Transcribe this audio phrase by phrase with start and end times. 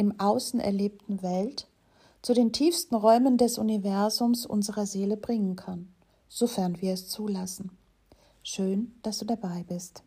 [0.00, 1.68] im Außen erlebten Welt
[2.22, 5.92] zu den tiefsten Räumen des Universums unserer Seele bringen kann,
[6.26, 7.76] sofern wir es zulassen.
[8.42, 10.02] Schön, dass du dabei bist.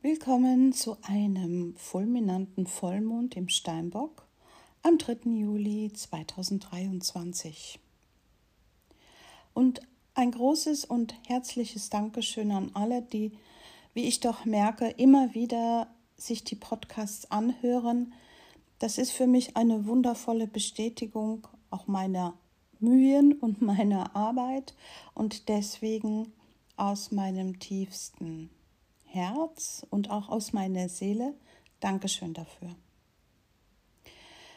[0.00, 4.28] Willkommen zu einem fulminanten Vollmond im Steinbock
[4.84, 5.28] am 3.
[5.30, 7.80] Juli 2023.
[9.56, 9.80] Und
[10.12, 13.32] ein großes und herzliches Dankeschön an alle, die,
[13.94, 15.86] wie ich doch merke, immer wieder
[16.18, 18.12] sich die Podcasts anhören.
[18.80, 22.34] Das ist für mich eine wundervolle Bestätigung auch meiner
[22.80, 24.74] Mühen und meiner Arbeit
[25.14, 26.34] und deswegen
[26.76, 28.50] aus meinem tiefsten
[29.06, 31.32] Herz und auch aus meiner Seele
[31.80, 32.76] Dankeschön dafür.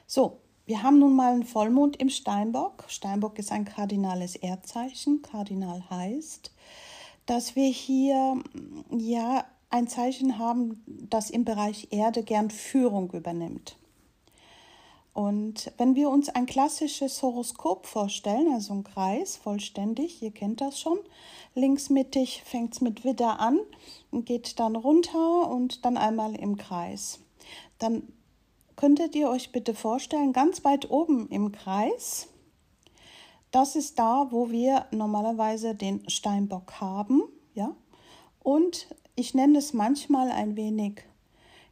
[0.06, 2.86] So, wir haben nun mal einen Vollmond im Steinbock.
[2.90, 5.24] Steinbock ist ein kardinales Erdzeichen.
[5.24, 6.52] Kardinal heißt,
[7.26, 8.44] dass wir hier
[8.92, 13.78] ja ein Zeichen haben, das im Bereich Erde gern Führung übernimmt.
[15.14, 20.80] Und wenn wir uns ein klassisches Horoskop vorstellen, also ein Kreis, vollständig, ihr kennt das
[20.80, 21.00] schon,
[21.56, 23.58] linksmittig fängt es mit Widder an,
[24.12, 27.22] geht dann runter und dann einmal im Kreis.
[27.80, 28.04] Dann
[28.80, 32.30] könntet ihr euch bitte vorstellen, ganz weit oben im Kreis,
[33.52, 37.24] das ist da, wo wir normalerweise den Steinbock haben,
[37.54, 37.76] ja.
[38.42, 41.02] Und ich nenne es manchmal ein wenig,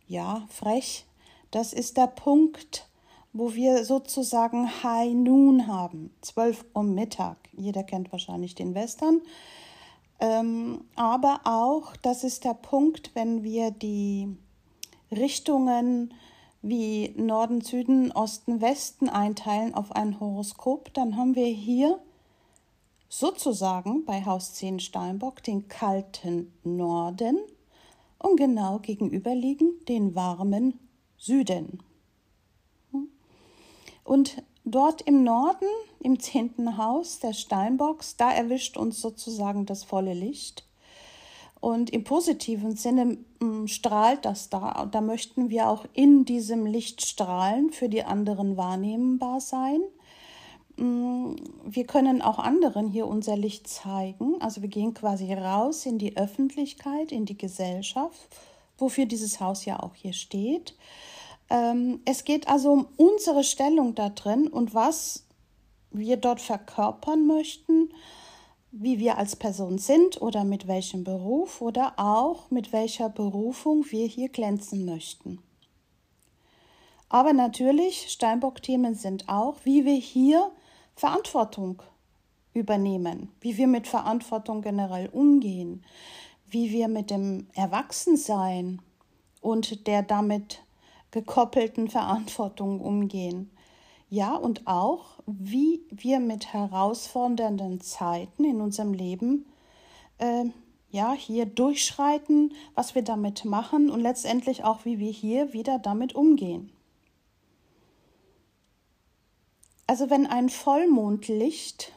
[0.05, 1.05] ja, frech.
[1.49, 2.89] Das ist der Punkt,
[3.31, 7.37] wo wir sozusagen High Noon haben, 12 Uhr Mittag.
[7.55, 9.21] Jeder kennt wahrscheinlich den Western.
[10.19, 14.35] Ähm, aber auch, das ist der Punkt, wenn wir die
[15.09, 16.13] Richtungen
[16.61, 21.99] wie Norden, Süden, Osten, Westen einteilen auf ein Horoskop, dann haben wir hier
[23.09, 27.37] sozusagen bei Haus 10 Steinbock den kalten Norden
[28.19, 30.79] und genau gegenüberliegend den warmen
[31.17, 31.81] Süden.
[34.03, 35.67] Und dort im Norden,
[35.99, 40.66] im zehnten Haus der Steinbocks, da erwischt uns sozusagen das volle Licht.
[41.67, 44.87] Und im positiven Sinne mm, strahlt das da.
[44.89, 49.81] Da möchten wir auch in diesem Licht strahlen, für die anderen wahrnehmbar sein.
[50.77, 51.35] Mm,
[51.65, 54.39] wir können auch anderen hier unser Licht zeigen.
[54.39, 58.29] Also wir gehen quasi raus in die Öffentlichkeit, in die Gesellschaft,
[58.77, 60.73] wofür dieses Haus ja auch hier steht.
[61.49, 65.25] Ähm, es geht also um unsere Stellung da drin und was
[65.91, 67.89] wir dort verkörpern möchten
[68.79, 74.07] wie wir als Person sind oder mit welchem Beruf oder auch mit welcher Berufung wir
[74.07, 75.39] hier glänzen möchten.
[77.09, 80.51] Aber natürlich, Steinbock-Themen sind auch, wie wir hier
[80.95, 81.81] Verantwortung
[82.53, 85.83] übernehmen, wie wir mit Verantwortung generell umgehen,
[86.49, 88.81] wie wir mit dem Erwachsensein
[89.41, 90.61] und der damit
[91.11, 93.51] gekoppelten Verantwortung umgehen.
[94.09, 99.45] Ja, und auch, wie wir mit herausfordernden Zeiten in unserem Leben
[100.17, 100.45] äh,
[100.89, 106.15] ja, hier durchschreiten, was wir damit machen und letztendlich auch, wie wir hier wieder damit
[106.15, 106.71] umgehen.
[109.87, 111.93] Also wenn ein Vollmondlicht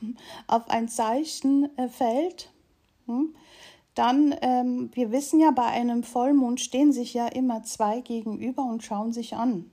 [0.49, 2.51] auf ein Zeichen äh, fällt,
[3.07, 3.35] hm,
[3.95, 8.83] dann, ähm, wir wissen ja, bei einem Vollmond stehen sich ja immer zwei gegenüber und
[8.83, 9.71] schauen sich an.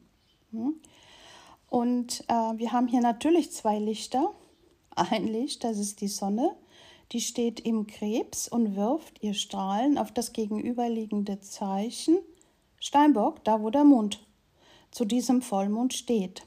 [1.69, 4.33] Und äh, wir haben hier natürlich zwei Lichter.
[4.95, 6.55] Ein Licht, das ist die Sonne,
[7.11, 12.17] die steht im Krebs und wirft ihr Strahlen auf das gegenüberliegende Zeichen
[12.79, 14.25] Steinbock, da wo der Mond
[14.91, 16.43] zu diesem Vollmond steht.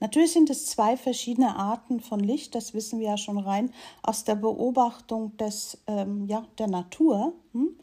[0.00, 4.24] Natürlich sind es zwei verschiedene Arten von Licht, das wissen wir ja schon rein aus
[4.24, 7.34] der Beobachtung des, ähm, ja, der Natur.
[7.52, 7.76] Hm?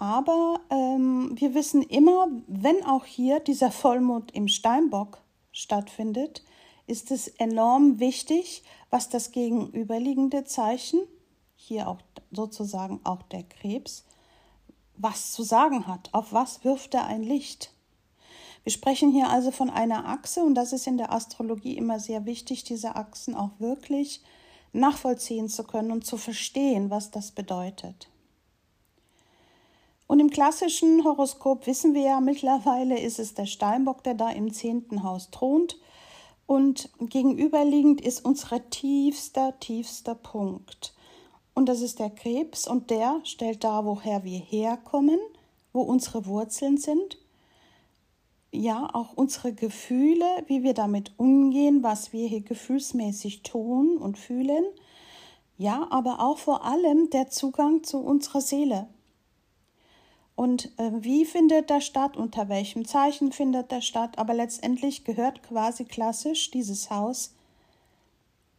[0.00, 5.18] Aber ähm, wir wissen immer, wenn auch hier dieser Vollmond im Steinbock
[5.52, 6.42] stattfindet,
[6.86, 11.00] ist es enorm wichtig, was das gegenüberliegende Zeichen,
[11.54, 11.98] hier auch
[12.32, 14.06] sozusagen auch der Krebs,
[14.96, 16.08] was zu sagen hat.
[16.14, 17.70] Auf was wirft er ein Licht?
[18.62, 22.24] Wir sprechen hier also von einer Achse und das ist in der Astrologie immer sehr
[22.24, 24.22] wichtig, diese Achsen auch wirklich
[24.72, 28.08] nachvollziehen zu können und zu verstehen, was das bedeutet.
[30.10, 34.52] Und im klassischen Horoskop wissen wir ja mittlerweile, ist es der Steinbock, der da im
[34.52, 35.78] zehnten Haus thront.
[36.46, 40.94] Und gegenüberliegend ist unser tiefster, tiefster Punkt.
[41.54, 45.20] Und das ist der Krebs und der stellt dar, woher wir herkommen,
[45.72, 47.16] wo unsere Wurzeln sind
[48.50, 54.64] ja auch unsere Gefühle, wie wir damit umgehen, was wir hier gefühlsmäßig tun und fühlen.
[55.56, 58.88] Ja, aber auch vor allem der Zugang zu unserer Seele.
[60.40, 65.42] Und äh, wie findet der statt, unter welchem Zeichen findet der statt, aber letztendlich gehört
[65.42, 67.34] quasi klassisch dieses Haus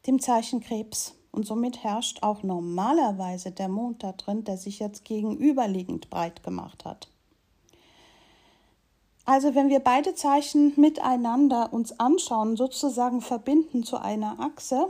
[0.05, 1.15] dem Zeichen Krebs.
[1.31, 6.85] Und somit herrscht auch normalerweise der Mond da drin, der sich jetzt gegenüberliegend breit gemacht
[6.85, 7.07] hat.
[9.25, 14.89] Also wenn wir beide Zeichen miteinander uns anschauen, sozusagen verbinden zu einer Achse,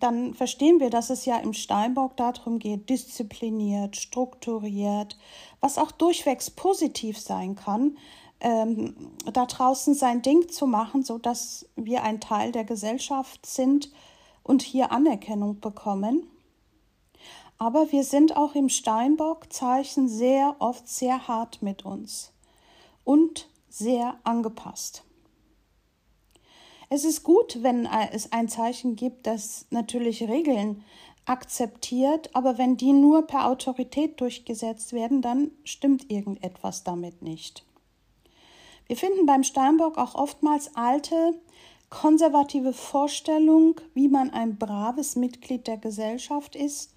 [0.00, 5.16] dann verstehen wir, dass es ja im Steinbock darum geht, diszipliniert, strukturiert,
[5.60, 7.96] was auch durchwegs positiv sein kann,
[8.40, 8.94] ähm,
[9.32, 13.90] da draußen sein Ding zu machen, sodass wir ein Teil der Gesellschaft sind
[14.42, 16.26] und hier Anerkennung bekommen.
[17.58, 22.32] Aber wir sind auch im Steinbock-Zeichen sehr oft sehr hart mit uns
[23.04, 25.05] und sehr angepasst.
[26.88, 30.84] Es ist gut, wenn es ein Zeichen gibt, das natürlich Regeln
[31.24, 37.64] akzeptiert, aber wenn die nur per Autorität durchgesetzt werden, dann stimmt irgendetwas damit nicht.
[38.86, 41.34] Wir finden beim Steinbock auch oftmals alte
[41.90, 46.94] konservative Vorstellungen, wie man ein braves Mitglied der Gesellschaft ist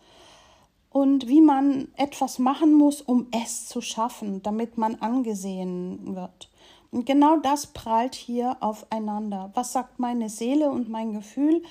[0.92, 6.49] und wie man etwas machen muss, um es zu schaffen, damit man angesehen wird.
[6.92, 9.52] Und genau das prallt hier aufeinander.
[9.54, 11.64] Was sagt meine Seele und mein Gefühl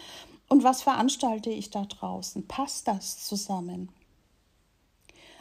[0.49, 2.47] und was veranstalte ich da draußen?
[2.47, 3.91] Passt das zusammen?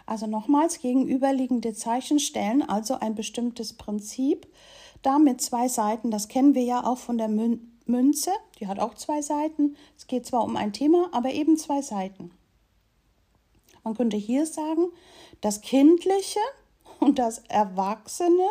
[0.06, 4.47] Also nochmals, gegenüberliegende Zeichen stellen also ein bestimmtes Prinzip
[5.01, 6.12] dar mit zwei Seiten.
[6.12, 9.75] Das kennen wir ja auch von der Münze, die hat auch zwei Seiten.
[9.97, 12.31] Es geht zwar um ein Thema, aber eben zwei Seiten.
[13.83, 14.88] Man könnte hier sagen,
[15.41, 16.39] das Kindliche
[17.00, 18.47] und das Erwachsene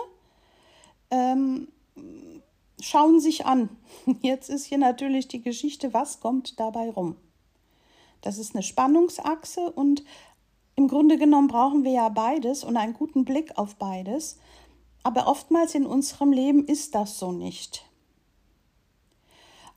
[1.11, 1.69] ähm,
[2.81, 3.71] schauen sich an.
[4.23, 7.17] Jetzt ist hier natürlich die Geschichte, was kommt dabei rum.
[8.21, 10.05] Das ist eine Spannungsachse und
[10.75, 14.39] im Grunde genommen brauchen wir ja beides und einen guten Blick auf beides.
[15.03, 17.89] Aber oftmals in unserem Leben ist das so nicht.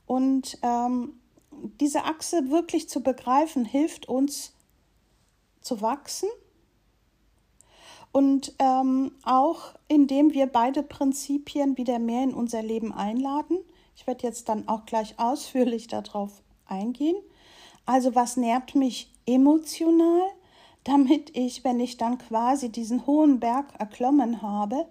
[0.06, 1.20] Und ähm,
[1.80, 4.54] diese Achse wirklich zu begreifen, hilft uns
[5.60, 6.28] zu wachsen
[8.12, 13.58] und ähm, auch indem wir beide Prinzipien wieder mehr in unser Leben einladen.
[13.96, 17.16] Ich werde jetzt dann auch gleich ausführlich darauf eingehen.
[17.86, 20.22] Also was nährt mich emotional,
[20.84, 24.86] damit ich, wenn ich dann quasi diesen hohen Berg erklommen habe,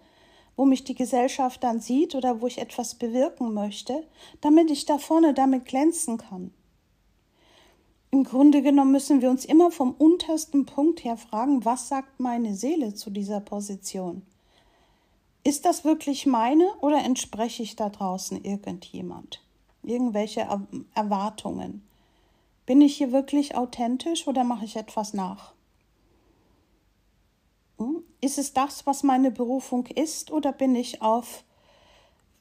[0.56, 4.06] wo mich die Gesellschaft dann sieht oder wo ich etwas bewirken möchte,
[4.42, 6.52] damit ich da vorne damit glänzen kann.
[8.12, 12.56] Im Grunde genommen müssen wir uns immer vom untersten Punkt her fragen, was sagt meine
[12.56, 14.24] Seele zu dieser Position?
[15.44, 19.42] Ist das wirklich meine oder entspreche ich da draußen irgendjemand?
[19.84, 20.48] Irgendwelche
[20.96, 21.84] Erwartungen?
[22.66, 25.54] Bin ich hier wirklich authentisch oder mache ich etwas nach?
[27.78, 28.04] Hm?
[28.22, 31.44] Ist es das, was meine Berufung ist, oder bin ich auf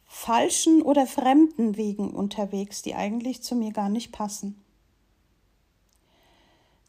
[0.06, 4.60] falschen oder fremden Wegen unterwegs, die eigentlich zu mir gar nicht passen?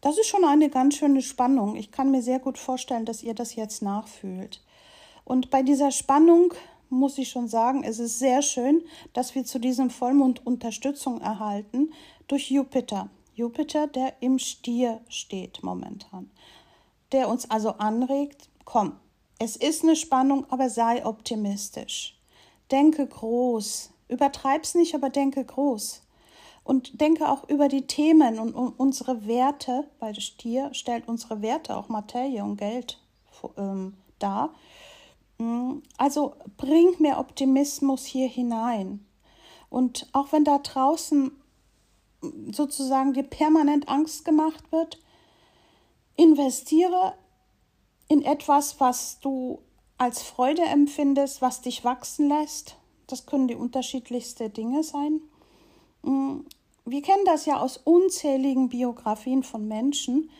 [0.02, 1.76] Das ist schon eine ganz schöne Spannung.
[1.76, 4.62] Ich kann mir sehr gut vorstellen, dass ihr das jetzt nachfühlt.
[5.26, 6.54] Und bei dieser Spannung
[6.90, 8.82] muss ich schon sagen, es ist sehr schön,
[9.14, 11.92] dass wir zu diesem Vollmond Unterstützung erhalten
[12.28, 13.10] durch Jupiter.
[13.36, 16.32] Jupiter, der im Stier steht momentan.
[17.12, 18.94] Der uns also anregt, komm,
[19.38, 22.18] es ist eine Spannung, aber sei optimistisch.
[22.72, 23.92] Denke groß.
[24.08, 26.02] Übertreib's nicht, aber denke groß
[26.70, 31.76] und denke auch über die Themen und, unsere Werte, weil das Stier stellt unsere Werte,
[31.76, 33.00] auch Materie und Geld
[33.58, 34.54] ähm, dar.
[35.40, 39.04] Mm, also bring mehr Optimismus hier hinein.
[39.72, 41.32] Und auch wenn da draußen
[42.52, 45.00] sozusagen dir permanent Angst gemacht wird,
[46.18, 47.16] investiere
[48.10, 49.58] in etwas, was du
[49.98, 52.78] als Freude empfindest, was dich wachsen lässt.
[53.08, 55.22] Das können die unterschiedlichsten Dinge sein.
[56.90, 60.32] Wir kennen das ja aus unzähligen Biografien von Menschen,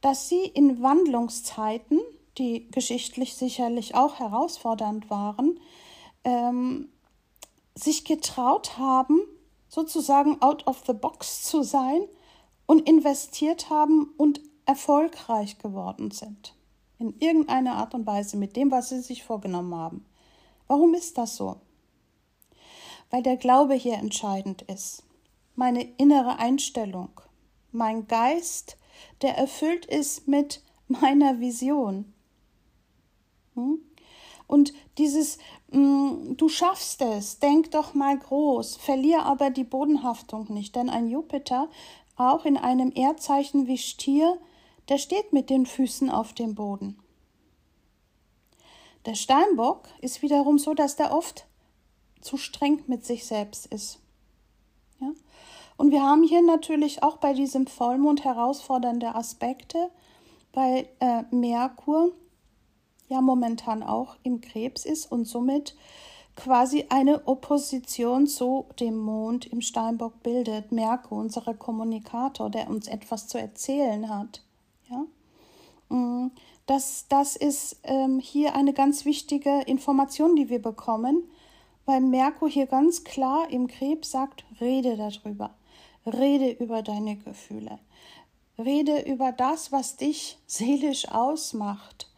[0.00, 2.00] dass sie in Wandlungszeiten,
[2.36, 5.60] die geschichtlich sicherlich auch herausfordernd waren,
[6.24, 6.88] ähm,
[7.76, 9.20] sich getraut haben,
[9.68, 12.02] sozusagen out of the box zu sein
[12.66, 16.54] und investiert haben und erfolgreich geworden sind.
[16.98, 20.04] In irgendeiner Art und Weise mit dem, was sie sich vorgenommen haben.
[20.66, 21.56] Warum ist das so?
[23.10, 25.04] Weil der Glaube hier entscheidend ist.
[25.54, 27.20] Meine innere Einstellung,
[27.70, 28.76] mein Geist,
[29.22, 32.12] der erfüllt ist mit meiner Vision.
[33.54, 33.78] Hm?
[34.46, 35.38] Und dieses,
[35.70, 41.08] mm, du schaffst es, denk doch mal groß, verlier aber die Bodenhaftung nicht, denn ein
[41.08, 41.68] Jupiter,
[42.16, 44.38] auch in einem Erdzeichen wie Stier,
[44.88, 46.98] der steht mit den Füßen auf dem Boden.
[49.06, 51.46] Der Steinbock ist wiederum so, dass der oft
[52.20, 53.98] zu streng mit sich selbst ist.
[55.00, 55.10] Ja?
[55.76, 59.90] Und wir haben hier natürlich auch bei diesem Vollmond herausfordernde Aspekte,
[60.52, 62.12] weil äh, Merkur
[63.08, 65.74] ja momentan auch im Krebs ist und somit
[66.36, 70.72] quasi eine Opposition zu dem Mond im Steinbock bildet.
[70.72, 74.42] Merkur, unser Kommunikator, der uns etwas zu erzählen hat.
[74.88, 75.04] Ja?
[75.96, 76.30] Mm,
[76.66, 81.24] das, das ist ähm, hier eine ganz wichtige Information, die wir bekommen,
[81.84, 85.50] weil Merkur hier ganz klar im Krebs sagt, rede darüber,
[86.06, 87.78] rede über deine Gefühle,
[88.58, 92.08] rede über das, was dich seelisch ausmacht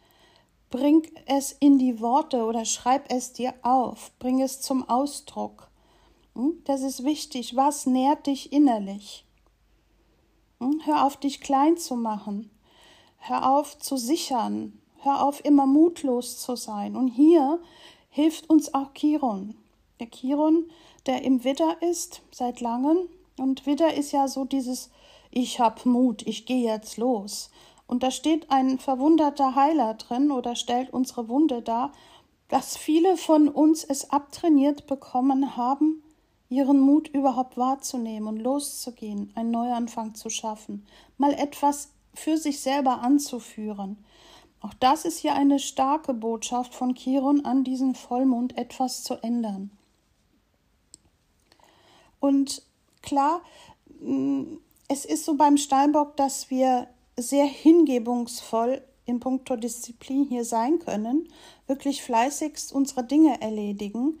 [0.69, 5.69] Bring es in die Worte oder schreib es dir auf, bring es zum Ausdruck.
[6.35, 6.61] Hm?
[6.65, 7.55] Das ist wichtig.
[7.55, 9.25] Was nährt dich innerlich?
[10.59, 10.81] Hm?
[10.83, 12.51] Hör auf, dich klein zu machen.
[13.17, 14.81] Hör auf zu sichern.
[14.99, 16.97] Hör auf, immer mutlos zu sein.
[16.97, 17.61] Und hier
[18.09, 19.55] hilft uns auch Chiron.
[20.01, 20.69] Der Chiron,
[21.05, 23.07] der im Widder ist seit langem.
[23.37, 24.89] Und Widder ist ja so dieses
[25.31, 27.49] Ich hab Mut, ich gehe jetzt los.
[27.85, 31.91] Und da steht ein verwunderter Heiler drin oder stellt unsere Wunde dar,
[32.49, 36.03] dass viele von uns es abtrainiert bekommen haben,
[36.49, 40.85] ihren Mut überhaupt wahrzunehmen und loszugehen, einen Neuanfang zu schaffen,
[41.17, 43.97] mal etwas für sich selber anzuführen.
[44.61, 49.71] Auch das ist hier eine starke Botschaft von Chiron an diesen Vollmond, etwas zu ändern.
[52.19, 52.63] Und
[53.07, 53.41] klar,
[54.01, 54.57] mm,
[54.89, 56.87] es ist so beim Steinbock, dass wir
[57.17, 61.29] sehr hingebungsvoll in puncto Disziplin hier sein können,
[61.65, 64.19] wirklich fleißigst unsere Dinge erledigen.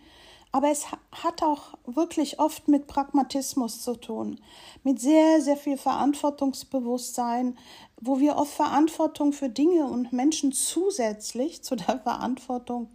[0.53, 4.39] Aber es hat auch wirklich oft mit Pragmatismus zu tun,
[4.83, 7.57] mit sehr, sehr viel Verantwortungsbewusstsein,
[7.99, 12.87] wo wir oft Verantwortung für Dinge und Menschen zusätzlich zu der Verantwortung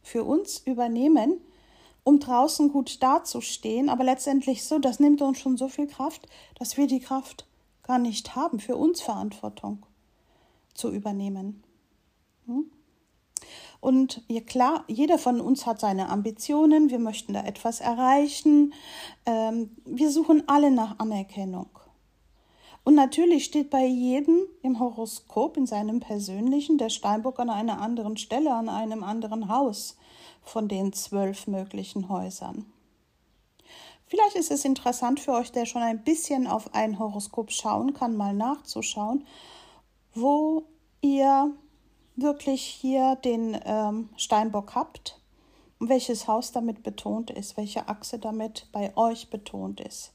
[0.00, 1.40] für uns übernehmen,
[2.04, 3.88] um draußen gut dazustehen.
[3.88, 6.28] Aber letztendlich so, das nimmt uns schon so viel Kraft,
[6.58, 7.46] dass wir die Kraft
[7.82, 9.84] gar nicht haben, für uns Verantwortung
[10.74, 11.62] zu übernehmen.
[12.46, 12.70] Hm?
[13.80, 18.74] Und ja klar, jeder von uns hat seine Ambitionen, wir möchten da etwas erreichen,
[19.26, 21.66] ähm, wir suchen alle nach Anerkennung.
[22.84, 28.16] Und natürlich steht bei jedem im Horoskop, in seinem persönlichen, der Steinbock an einer anderen
[28.16, 29.96] Stelle, an einem anderen Haus
[30.42, 32.66] von den zwölf möglichen Häusern.
[34.06, 38.16] Vielleicht ist es interessant für euch, der schon ein bisschen auf ein Horoskop schauen kann,
[38.16, 39.26] mal nachzuschauen,
[40.14, 40.64] wo
[41.00, 41.50] ihr
[42.16, 45.18] wirklich hier den ähm, Steinbock habt
[45.78, 50.12] und welches Haus damit betont ist, welche Achse damit bei euch betont ist.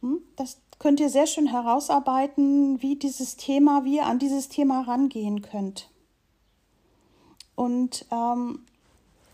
[0.00, 0.20] Hm?
[0.36, 5.42] Das könnt ihr sehr schön herausarbeiten, wie dieses Thema, wie ihr an dieses Thema rangehen
[5.42, 5.89] könnt.
[7.60, 8.64] Und ähm,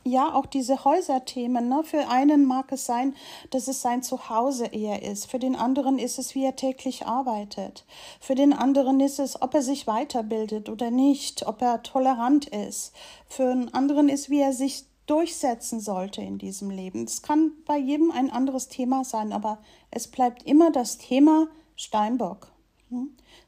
[0.02, 1.68] ja, auch diese Häuserthemen.
[1.68, 1.84] Ne?
[1.84, 3.14] Für einen mag es sein,
[3.50, 5.30] dass es sein Zuhause eher ist.
[5.30, 7.84] Für den anderen ist es, wie er täglich arbeitet.
[8.18, 12.92] Für den anderen ist es, ob er sich weiterbildet oder nicht, ob er tolerant ist.
[13.28, 17.04] Für einen anderen ist, wie er sich durchsetzen sollte in diesem Leben.
[17.04, 19.58] Es kann bei jedem ein anderes Thema sein, aber
[19.92, 22.48] es bleibt immer das Thema Steinbock.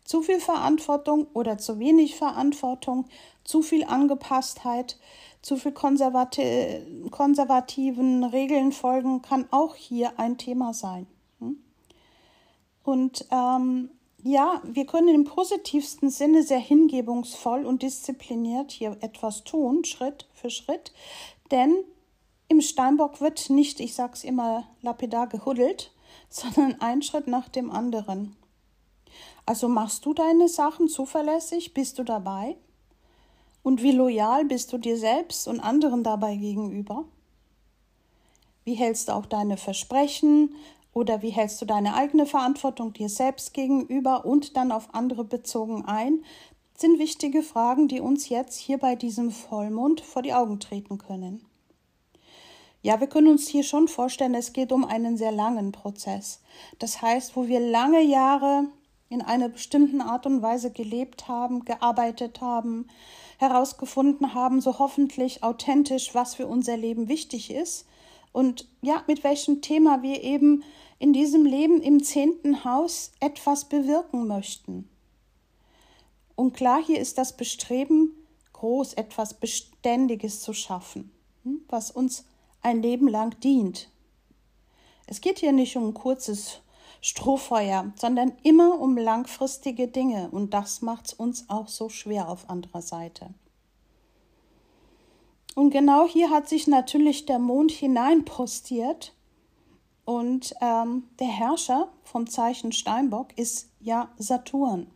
[0.04, 3.06] Zu viel Verantwortung oder zu wenig Verantwortung,
[3.44, 4.98] zu viel Angepasstheit,
[5.42, 11.06] zu viel konservati konservativen Regeln folgen, kann auch hier ein Thema sein.
[11.38, 11.62] Hm?
[12.82, 13.90] Und ähm,
[14.24, 20.50] ja, wir können im positivsten Sinne sehr hingebungsvoll und diszipliniert hier etwas tun, Schritt für
[20.50, 20.92] Schritt,
[21.52, 21.76] denn
[22.48, 25.92] im Steinbock wird nicht, ich sag's immer lapidar, gehuddelt,
[26.28, 28.37] sondern ein Schritt nach dem anderen.
[29.48, 32.58] Also machst du deine Sachen zuverlässig, bist du dabei?
[33.62, 37.06] Und wie loyal bist du dir selbst und anderen dabei gegenüber?
[38.64, 40.54] Wie hältst du auch deine Versprechen
[40.92, 45.82] oder wie hältst du deine eigene Verantwortung dir selbst gegenüber und dann auf andere bezogen
[45.86, 46.22] ein?
[46.76, 51.42] sind wichtige Fragen, die uns jetzt hier bei diesem Vollmond vor die Augen treten können.
[52.82, 56.42] Ja, wir können uns hier schon vorstellen, es geht um einen sehr langen Prozess.
[56.78, 58.66] Das heißt, wo wir lange Jahre
[59.10, 62.88] in einer bestimmten Art und Weise gelebt haben, gearbeitet haben,
[63.38, 67.86] herausgefunden haben, so hoffentlich authentisch, was für unser Leben wichtig ist
[68.32, 70.62] und ja, mit welchem Thema wir eben
[70.98, 74.88] in diesem Leben im zehnten Haus etwas bewirken möchten.
[76.34, 78.12] Und klar, hier ist das Bestreben
[78.52, 81.10] groß, etwas Beständiges zu schaffen,
[81.44, 82.24] hm, was uns
[82.62, 83.88] ein Leben lang dient.
[85.06, 86.60] Es geht hier nicht um ein kurzes
[87.00, 92.50] Strohfeuer, sondern immer um langfristige Dinge und das macht es uns auch so schwer auf
[92.50, 93.30] anderer Seite.
[95.54, 99.14] Und genau hier hat sich natürlich der Mond hineinpostiert
[100.04, 104.86] und ähm, der Herrscher vom Zeichen Steinbock ist ja Saturn.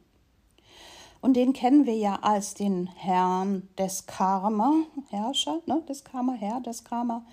[1.21, 4.73] Und den kennen wir ja als den Herrn des Karma,
[5.11, 7.25] Herrscher, ne, des Karma, Herr des Karma.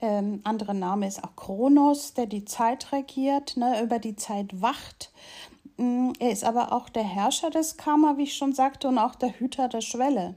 [0.00, 5.10] Ähm, anderer Name ist auch Kronos, der die Zeit regiert, ne, über die Zeit wacht.
[5.78, 9.14] Mm, er ist aber auch der Herrscher des Karma, wie ich schon sagte, und auch
[9.14, 10.34] der Hüter der Schwelle.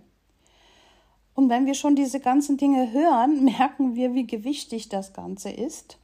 [1.35, 5.97] Und wenn wir schon diese ganzen Dinge hören, merken wir, wie gewichtig das Ganze ist.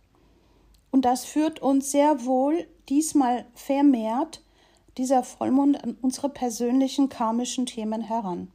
[0.91, 4.41] Und das führt uns sehr wohl diesmal vermehrt
[4.97, 8.49] dieser Vollmond an unsere persönlichen karmischen Themen heran.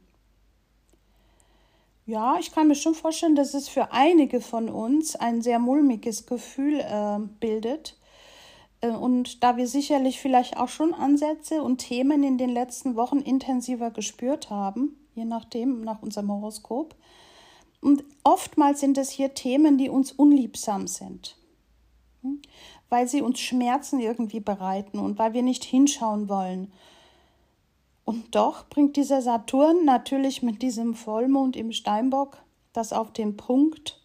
[2.11, 6.25] Ja, ich kann mir schon vorstellen, dass es für einige von uns ein sehr mulmiges
[6.25, 7.97] Gefühl äh, bildet.
[8.81, 13.91] Und da wir sicherlich vielleicht auch schon Ansätze und Themen in den letzten Wochen intensiver
[13.91, 16.95] gespürt haben, je nachdem, nach unserem Horoskop.
[17.79, 21.37] Und oftmals sind es hier Themen, die uns unliebsam sind.
[22.23, 22.41] Hm?
[22.91, 26.73] weil sie uns Schmerzen irgendwie bereiten und weil wir nicht hinschauen wollen.
[28.05, 32.37] Und doch bringt dieser Saturn natürlich mit diesem Vollmond im Steinbock
[32.73, 34.01] das auf den Punkt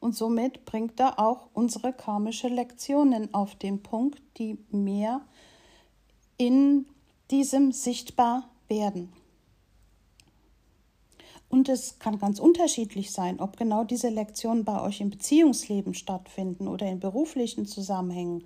[0.00, 5.20] und somit bringt er auch unsere karmische Lektionen auf den Punkt, die mehr
[6.36, 6.86] in
[7.30, 9.12] diesem sichtbar werden.
[11.48, 16.66] Und es kann ganz unterschiedlich sein, ob genau diese Lektionen bei euch im Beziehungsleben stattfinden
[16.66, 18.44] oder in beruflichen Zusammenhängen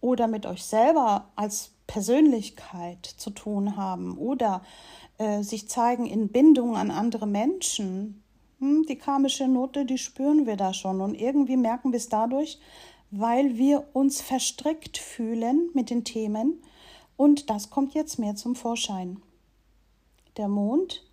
[0.00, 4.62] oder mit euch selber als Persönlichkeit zu tun haben oder
[5.18, 8.22] äh, sich zeigen in Bindung an andere Menschen.
[8.60, 12.58] Hm, die karmische Note, die spüren wir da schon und irgendwie merken wir es dadurch,
[13.10, 16.62] weil wir uns verstrickt fühlen mit den Themen
[17.18, 19.20] und das kommt jetzt mehr zum Vorschein.
[20.38, 21.04] Der Mond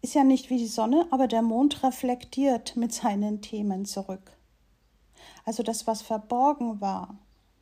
[0.00, 4.36] ist ja nicht wie die Sonne, aber der Mond reflektiert mit seinen Themen zurück.
[5.44, 7.14] Also das, was verborgen war,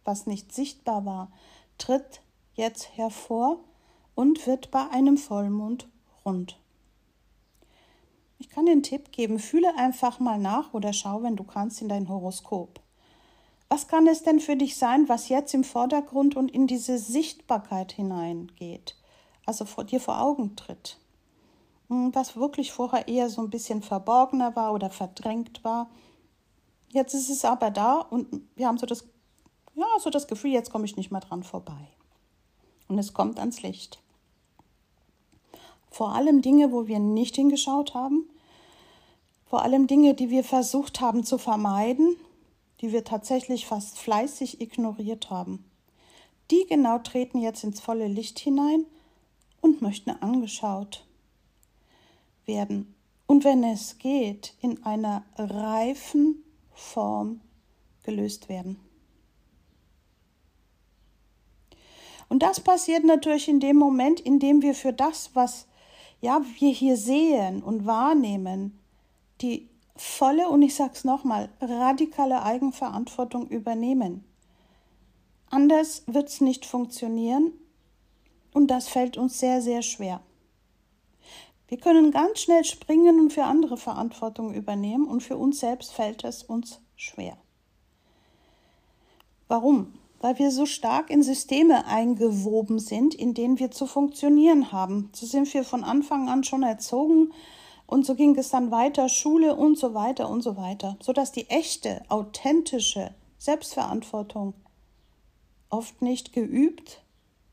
[0.05, 1.31] was nicht sichtbar war,
[1.76, 2.22] tritt
[2.61, 3.59] jetzt hervor
[4.14, 5.88] und wird bei einem Vollmond
[6.25, 6.59] rund.
[8.38, 11.88] Ich kann den Tipp geben, fühle einfach mal nach oder schau, wenn du kannst, in
[11.88, 12.81] dein Horoskop.
[13.68, 17.92] Was kann es denn für dich sein, was jetzt im Vordergrund und in diese Sichtbarkeit
[17.92, 18.96] hineingeht,
[19.46, 20.99] also vor dir vor Augen tritt?
[21.88, 25.90] Hm, was wirklich vorher eher so ein bisschen verborgener war oder verdrängt war.
[26.92, 29.09] Jetzt ist es aber da und wir haben so das,
[29.75, 31.88] ja, so das Gefühl, jetzt komme ich nicht mehr dran vorbei.
[32.90, 34.03] Und es kommt ans Licht.
[35.92, 38.29] Vor allem Dinge, wo wir nicht hingeschaut haben,
[39.46, 42.16] vor allem Dinge, die wir versucht haben zu vermeiden,
[42.81, 45.64] die wir tatsächlich fast fleißig ignoriert haben.
[46.50, 48.85] Die genau treten jetzt ins volle Licht hinein
[49.61, 51.07] und möchten angeschaut,
[52.44, 52.92] werden
[53.29, 56.42] und wenn es geht, in einer reifen
[56.74, 57.40] Form
[58.03, 58.81] gelöst werden.
[62.31, 65.66] Und das passiert natürlich in dem Moment, in dem wir für das, was
[66.21, 68.79] ja, wir hier sehen und wahrnehmen,
[69.40, 74.25] die volle, und ich sage es nochmal, radikale Eigenverantwortung übernehmen.
[75.51, 77.53] Anders wird es nicht funktionieren
[78.53, 80.21] und das fällt uns sehr, sehr schwer.
[81.66, 86.23] Wir können ganz schnell springen und für andere Verantwortung übernehmen und für uns selbst fällt
[86.23, 87.37] es uns schwer.
[89.49, 89.99] Warum?
[90.20, 95.11] Weil wir so stark in Systeme eingewoben sind, in denen wir zu funktionieren haben.
[95.12, 97.33] So sind wir von Anfang an schon erzogen
[97.87, 101.48] Und so ging es dann weiter, Schule und so weiter und so weiter, sodass die
[101.48, 104.54] echte, authentische Selbstverantwortung
[105.70, 107.02] oft nicht geübt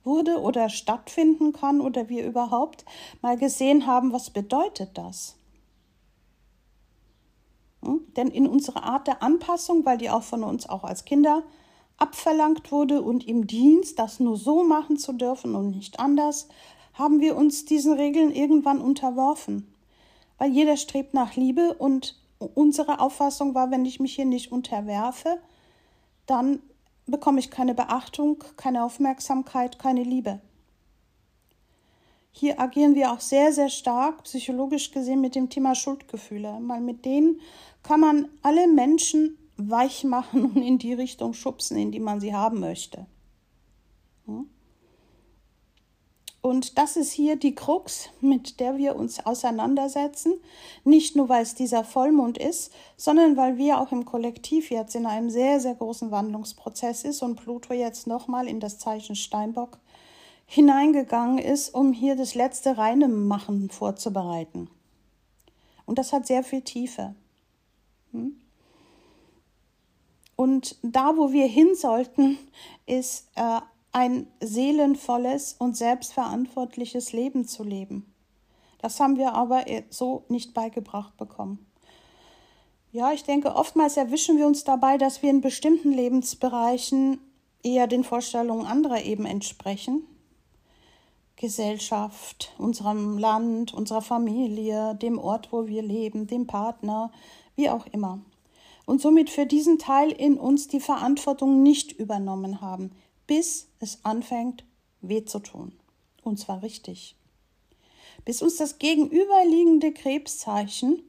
[0.03, 2.85] wurde oder stattfinden kann oder wir überhaupt
[3.21, 5.37] mal gesehen haben, was bedeutet das.
[7.83, 8.01] Hm?
[8.15, 11.43] Denn in unserer Art der Anpassung, weil die auch von uns auch als Kinder
[11.97, 16.47] abverlangt wurde und im Dienst das nur so machen zu dürfen und nicht anders,
[16.93, 19.73] haben wir uns diesen Regeln irgendwann unterworfen.
[20.37, 22.15] Weil jeder strebt nach Liebe und
[22.53, 25.39] unsere Auffassung war, wenn ich mich hier nicht unterwerfe,
[26.25, 26.59] dann
[27.05, 30.39] bekomme ich keine Beachtung, keine Aufmerksamkeit, keine Liebe.
[32.31, 36.59] Hier agieren wir auch sehr, sehr stark psychologisch gesehen mit dem Thema Schuldgefühle.
[36.59, 37.39] Mal mit denen
[37.81, 42.33] kann man alle Menschen weich machen und in die Richtung schubsen, in die man sie
[42.33, 43.05] haben möchte.
[46.41, 50.35] Und das ist hier die Krux, mit der wir uns auseinandersetzen.
[50.85, 55.05] Nicht nur, weil es dieser Vollmond ist, sondern weil wir auch im Kollektiv jetzt in
[55.05, 59.79] einem sehr, sehr großen Wandlungsprozess ist und Pluto jetzt nochmal in das Zeichen Steinbock
[60.45, 64.69] hineingegangen ist, um hier das letzte reine Machen vorzubereiten.
[65.85, 67.13] Und das hat sehr viel Tiefe.
[68.11, 68.39] Hm?
[70.37, 72.37] Und da, wo wir hin sollten,
[72.85, 73.59] ist äh,
[73.91, 78.13] ein seelenvolles und selbstverantwortliches Leben zu leben.
[78.79, 81.65] Das haben wir aber so nicht beigebracht bekommen.
[82.91, 87.19] Ja, ich denke, oftmals erwischen wir uns dabei, dass wir in bestimmten Lebensbereichen
[87.63, 90.03] eher den Vorstellungen anderer eben entsprechen.
[91.35, 97.11] Gesellschaft, unserem Land, unserer Familie, dem Ort, wo wir leben, dem Partner,
[97.55, 98.19] wie auch immer.
[98.87, 102.91] Und somit für diesen Teil in uns die Verantwortung nicht übernommen haben,
[103.27, 104.63] bis es anfängt
[105.01, 105.73] weh zu tun.
[106.23, 107.17] Und zwar richtig.
[108.23, 111.03] Bis uns das gegenüberliegende Krebszeichen,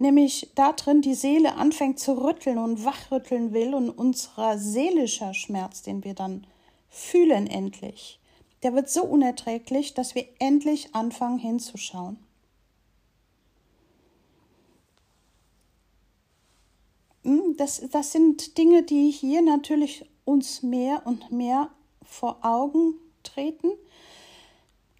[0.00, 6.02] nämlich darin die Seele anfängt zu rütteln und wachrütteln will und unser seelischer Schmerz, den
[6.02, 6.48] wir dann
[6.88, 8.18] fühlen endlich,
[8.64, 12.18] der wird so unerträglich, dass wir endlich anfangen hinzuschauen.
[17.56, 21.70] Das, das sind Dinge, die hier natürlich uns mehr und mehr
[22.02, 23.72] vor Augen treten.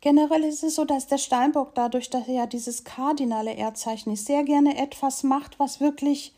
[0.00, 4.26] Generell ist es so, dass der Steinbock dadurch, dass er ja dieses kardinale Erdzeichen ist,
[4.26, 6.34] sehr gerne etwas macht, was wirklich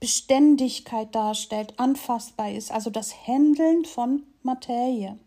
[0.00, 5.18] Beständigkeit darstellt, anfassbar ist, also das Händeln von Materie.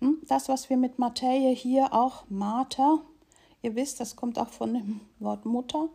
[0.00, 3.02] Hm, das, was wir mit Materie hier auch Mater,
[3.60, 5.88] ihr wisst, das kommt auch von dem Wort Mutter,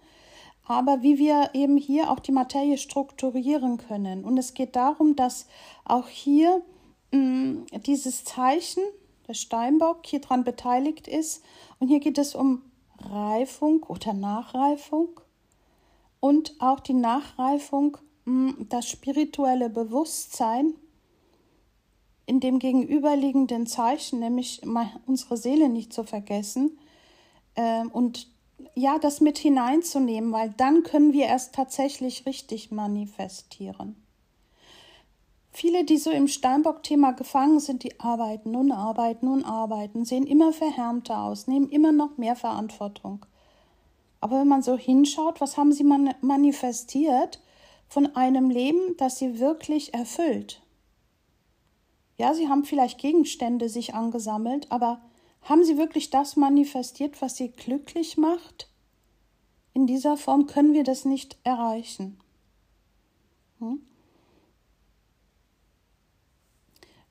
[0.68, 4.26] aber wie wir eben hier auch die Materie strukturieren können.
[4.26, 5.48] Und es geht darum, dass
[5.86, 6.62] auch hier
[7.12, 8.84] mh, mm, dieses Zeichen,
[9.28, 11.44] der Steinbock, hier dran beteiligt ist.
[11.80, 12.62] Und hier geht es um
[13.00, 15.20] Reifung oder Nachreifung
[16.20, 20.74] und auch die Nachreifung, mh, mm, das spirituelle Bewusstsein
[22.26, 24.62] in dem gegenüberliegenden Zeichen, nämlich
[25.06, 26.78] unsere Seele nicht zu vergessen
[27.56, 28.28] äh, und
[28.78, 33.96] ja, das mit hineinzunehmen, weil dann können wir erst tatsächlich richtig manifestieren.
[35.52, 40.54] Viele, die so im Steinbock-Thema gefangen sind, die arbeiten und arbeiten und arbeiten, sehen immer
[40.54, 43.26] verhärmter aus, nehmen immer noch mehr Verantwortung.
[44.22, 47.42] Aber wenn man so hinschaut, was haben sie manifestiert
[47.88, 50.62] von einem Leben, das sie wirklich erfüllt?
[52.20, 55.02] Ja, sie haben vielleicht Gegenstände sich angesammelt, aber
[55.42, 58.70] haben sie wirklich das manifestiert, was sie glücklich macht?
[59.74, 62.20] In dieser Form können wir das nicht erreichen.
[63.60, 63.82] Hm?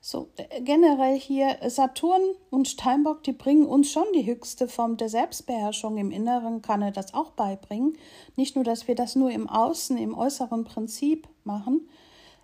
[0.09, 0.29] So,
[0.61, 5.97] generell hier Saturn und Steinbock, die bringen uns schon die höchste Form der Selbstbeherrschung.
[5.97, 7.97] Im Inneren kann er das auch beibringen.
[8.37, 11.89] Nicht nur, dass wir das nur im Außen, im äußeren Prinzip machen.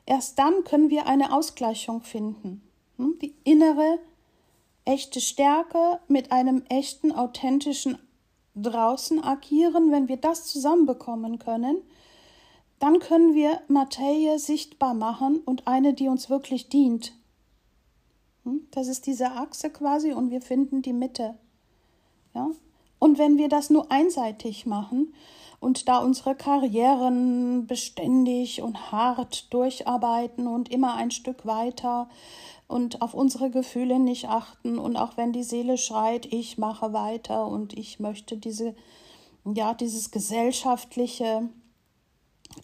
[0.05, 2.61] Erst dann können wir eine Ausgleichung finden.
[2.97, 3.17] Hm?
[3.21, 3.99] Die innere
[4.85, 7.97] echte Stärke mit einem echten, authentischen
[8.55, 11.77] draußen agieren, wenn wir das zusammenbekommen können,
[12.79, 17.13] dann können wir Materie sichtbar machen und eine, die uns wirklich dient.
[18.43, 18.67] Hm?
[18.71, 21.35] Das ist diese Achse quasi und wir finden die Mitte.
[22.35, 22.49] Ja?
[22.99, 25.13] Und wenn wir das nur einseitig machen
[25.59, 32.09] und da unsere Karrieren beständig und hart durcharbeiten und immer ein Stück weiter
[32.67, 37.47] und auf unsere Gefühle nicht achten und auch wenn die Seele schreit, ich mache weiter
[37.47, 38.75] und ich möchte diese
[39.45, 41.49] ja dieses gesellschaftliche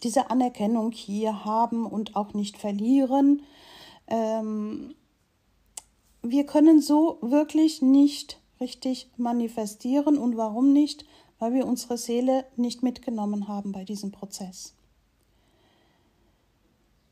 [0.03, 3.41] diese Anerkennung hier haben und auch nicht verlieren.
[4.07, 4.93] Ähm,
[6.21, 11.05] wir können so wirklich nicht richtig manifestieren und warum nicht?
[11.39, 14.75] weil wir unsere Seele nicht mitgenommen haben bei diesem Prozess.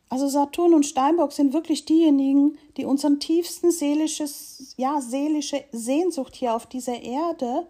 [0.10, 6.56] Also Saturn und Steinbock sind wirklich diejenigen, die unseren tiefsten seelisches, ja, seelische Sehnsucht hier
[6.56, 7.68] auf dieser Erde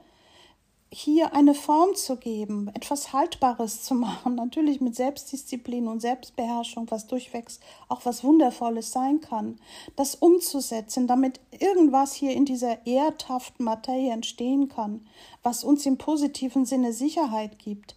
[0.89, 7.07] hier eine Form zu geben, etwas Haltbares zu machen, natürlich mit Selbstdisziplin und Selbstbeherrschung, was
[7.07, 9.59] durchwegs auch was Wundervolles sein kann,
[9.95, 15.05] das umzusetzen, damit irgendwas hier in dieser erdhaften Materie entstehen kann,
[15.43, 17.95] was uns im positiven Sinne Sicherheit gibt,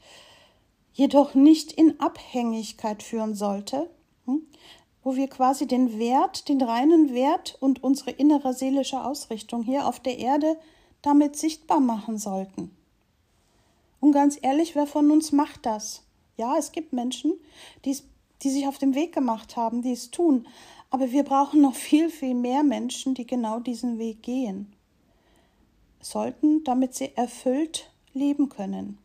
[0.92, 3.88] jedoch nicht in Abhängigkeit führen sollte,
[4.31, 4.47] hm,
[5.03, 10.01] wo wir quasi den Wert, den reinen Wert und unsere innere seelische Ausrichtung hier auf
[10.01, 10.59] der Erde
[11.03, 12.71] damit sichtbar machen sollten.
[14.01, 16.03] Und ganz ehrlich, wer von uns macht das?
[16.37, 17.35] Ja, es gibt Menschen,
[17.85, 17.97] die,
[18.43, 20.47] die sich auf den Weg gemacht haben, die es tun.
[20.90, 24.73] Aber wir brauchen noch viel, viel mehr Menschen, die genau diesen Weg gehen.
[26.01, 28.99] Sollten, damit sie erfüllt leben können.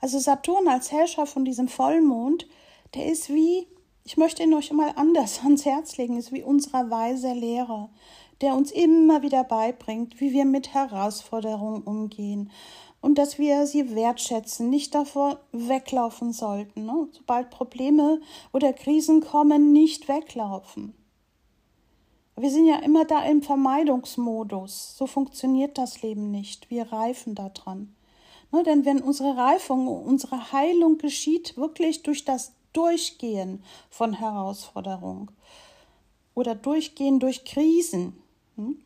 [0.00, 2.46] Also Saturn als Herrscher von diesem Vollmond,
[2.94, 3.66] der ist wie,
[4.04, 7.90] ich möchte ihn euch mal anders ans Herz legen, ist wie unser weiser Lehrer,
[8.40, 12.50] der uns immer wieder beibringt, wie wir mit Herausforderungen umgehen
[13.02, 16.86] und dass wir sie wertschätzen, nicht davor weglaufen sollten.
[16.86, 17.08] Ne?
[17.12, 18.20] Sobald Probleme
[18.52, 20.94] oder Krisen kommen, nicht weglaufen.
[22.36, 24.96] Wir sind ja immer da im Vermeidungsmodus.
[24.96, 26.70] So funktioniert das Leben nicht.
[26.70, 27.94] Wir reifen daran.
[28.52, 28.62] Ne?
[28.62, 35.30] Denn wenn unsere Reifung, unsere Heilung geschieht, wirklich durch das Durchgehen von Herausforderungen
[36.34, 38.16] oder Durchgehen durch Krisen,
[38.56, 38.76] hm?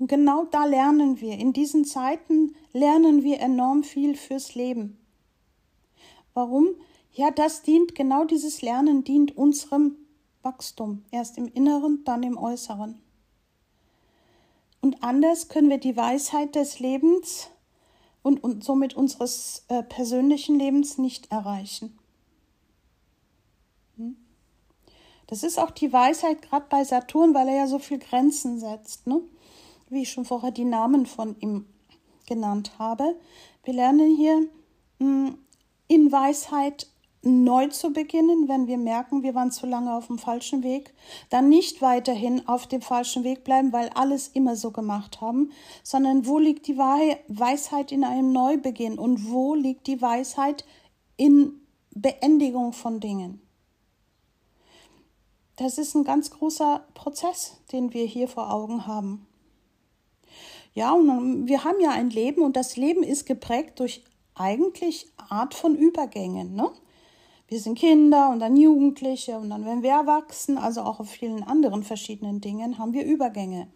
[0.00, 1.36] Und genau da lernen wir.
[1.38, 4.98] In diesen Zeiten lernen wir enorm viel fürs Leben.
[6.32, 6.68] Warum?
[7.12, 9.96] Ja, das dient, genau dieses Lernen dient unserem
[10.40, 11.04] Wachstum.
[11.10, 12.98] Erst im Inneren, dann im Äußeren.
[14.80, 17.50] Und anders können wir die Weisheit des Lebens
[18.22, 21.98] und, und somit unseres äh, persönlichen Lebens nicht erreichen.
[23.98, 24.16] Hm?
[25.30, 29.06] Das ist auch die Weisheit gerade bei Saturn, weil er ja so viel Grenzen setzt.
[29.06, 29.22] Ne?
[29.90, 31.66] wie ich schon vorher die Namen von ihm
[32.26, 33.16] genannt habe.
[33.64, 34.46] Wir lernen hier
[34.98, 35.36] hm,
[35.88, 36.86] in Weisheit
[37.22, 40.94] neu zu beginnen, wenn wir merken, wir waren zu lange auf dem falschen Weg,
[41.28, 45.50] dann nicht weiterhin auf dem falschen Weg bleiben, weil alles immer so gemacht haben,
[45.82, 50.64] sondern wo liegt die Weisheit in einem Neubeginn und wo liegt die Weisheit
[51.18, 51.60] in
[51.94, 53.42] Beendigung von Dingen.
[55.60, 59.26] Das ist ein ganz großer Prozess, den wir hier vor Augen haben.
[60.72, 64.02] Ja, und wir haben ja ein Leben und das Leben ist geprägt durch
[64.34, 66.54] eigentlich Art von Übergängen.
[66.54, 66.70] Ne?
[67.46, 71.42] Wir sind Kinder und dann Jugendliche und dann, wenn wir erwachsen, also auch auf vielen
[71.42, 73.68] anderen verschiedenen Dingen, haben wir Übergänge.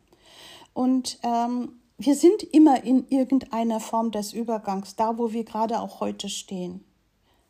[0.73, 6.01] Und ähm, wir sind immer in irgendeiner Form des Übergangs, da wo wir gerade auch
[6.01, 6.83] heute stehen.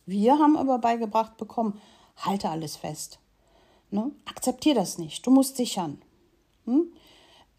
[0.06, 1.80] Wir haben aber beigebracht bekommen,
[2.16, 3.20] halte alles fest.
[3.94, 4.10] Ne?
[4.24, 6.02] Akzeptier das nicht, du musst sichern.
[6.64, 6.92] Hm?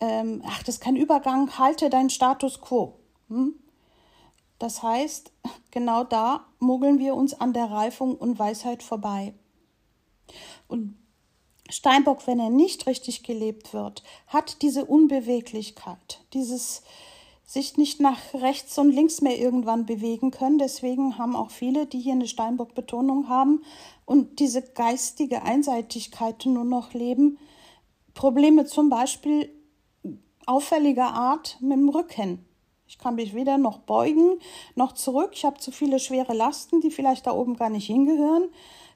[0.01, 2.99] ähm, ach, das ist kein Übergang, halte deinen Status quo.
[3.29, 3.55] Hm?
[4.59, 5.31] Das heißt,
[5.71, 9.33] genau da mogeln wir uns an der Reifung und Weisheit vorbei.
[10.67, 10.97] Und
[11.69, 16.83] Steinbock, wenn er nicht richtig gelebt wird, hat diese Unbeweglichkeit, dieses
[17.45, 20.57] sich nicht nach rechts und links mehr irgendwann bewegen können.
[20.57, 23.63] Deswegen haben auch viele, die hier eine Steinbock-Betonung haben
[24.05, 27.37] und diese geistige Einseitigkeit nur noch leben,
[28.13, 29.49] Probleme zum Beispiel
[30.45, 32.45] auffälliger Art mit dem Rücken.
[32.87, 34.39] Ich kann mich weder noch beugen
[34.75, 35.31] noch zurück.
[35.33, 38.49] Ich habe zu viele schwere Lasten, die vielleicht da oben gar nicht hingehören.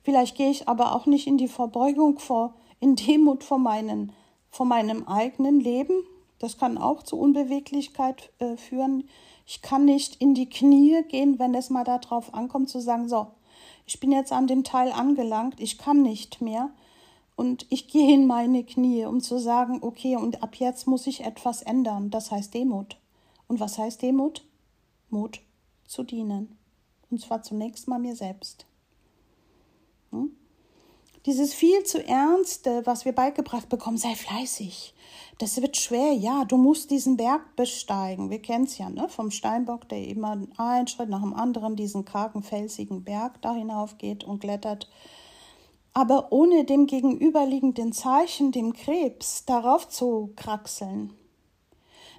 [0.04, 4.14] Vielleicht gehe ich aber auch nicht in die Verbeugung vor, in Demut vor, meinen,
[4.50, 6.04] vor meinem eigenen Leben.
[6.40, 9.08] Das kann auch zu Unbeweglichkeit äh, führen.
[9.46, 13.28] Ich kann nicht in die Knie gehen, wenn es mal darauf ankommt, zu sagen, so,
[13.86, 16.70] ich bin jetzt an dem Teil angelangt, ich kann nicht mehr.
[17.36, 21.24] Und ich gehe in meine Knie, um zu sagen, okay, und ab jetzt muss ich
[21.24, 22.10] etwas ändern.
[22.10, 22.98] Das heißt Demut.
[23.48, 24.46] Und was heißt Demut?
[25.10, 25.42] Mut
[25.86, 26.58] zu dienen.
[27.10, 28.66] Und zwar zunächst mal mir selbst.
[30.12, 30.36] Hm?
[31.30, 34.96] Dieses viel zu Ernste, was wir beigebracht bekommen, sei fleißig.
[35.38, 38.32] Das wird schwer, ja, du musst diesen Berg besteigen.
[38.32, 39.08] Wir kennen es ja, ne?
[39.10, 44.00] Vom Steinbock, der immer einen Schritt nach dem anderen diesen kargen, felsigen Berg da hinauf
[44.00, 44.90] geht und klettert
[45.94, 51.14] aber ohne dem gegenüberliegenden Zeichen, dem Krebs, darauf zu kraxeln.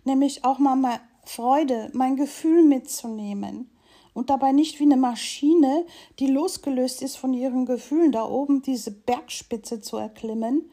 [0.05, 3.73] Nämlich auch mal Freude, mein Gefühl mitzunehmen
[4.14, 5.87] und dabei nicht wie eine Maschine,
[6.18, 10.70] die losgelöst ist von ihren Gefühlen, da oben diese Bergspitze zu erklimmen.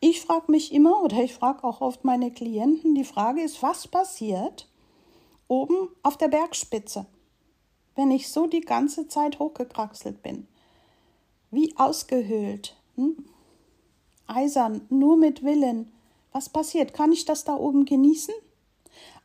[0.00, 3.88] Ich frage mich immer oder ich frage auch oft meine Klienten, die Frage ist, was
[3.88, 4.68] passiert,
[5.48, 7.06] oben auf der Bergspitze,
[7.94, 10.46] wenn ich so die ganze Zeit hochgekraxelt bin,
[11.50, 13.24] wie ausgehöhlt, hm?
[14.26, 15.92] eisern, nur mit Willen.
[16.32, 16.94] Was passiert?
[16.94, 18.34] Kann ich das da oben genießen?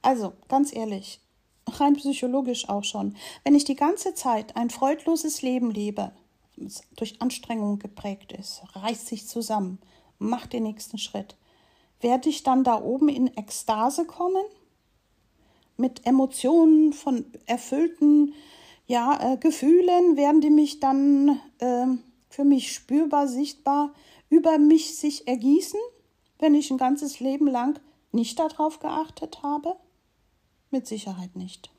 [0.01, 1.21] Also, ganz ehrlich,
[1.67, 6.12] rein psychologisch auch schon, wenn ich die ganze Zeit ein freudloses Leben lebe,
[6.95, 9.80] durch Anstrengung geprägt ist, reißt sich zusammen,
[10.17, 11.36] macht den nächsten Schritt,
[12.01, 14.43] werde ich dann da oben in Ekstase kommen?
[15.77, 18.34] Mit Emotionen von erfüllten
[18.88, 21.88] ja, äh, Gefühlen werden die mich dann äh,
[22.30, 23.93] für mich spürbar, sichtbar
[24.30, 25.80] über mich sich ergießen,
[26.39, 27.80] wenn ich ein ganzes Leben lang
[28.12, 29.75] nicht darauf geachtet habe?
[30.69, 31.69] Mit Sicherheit nicht.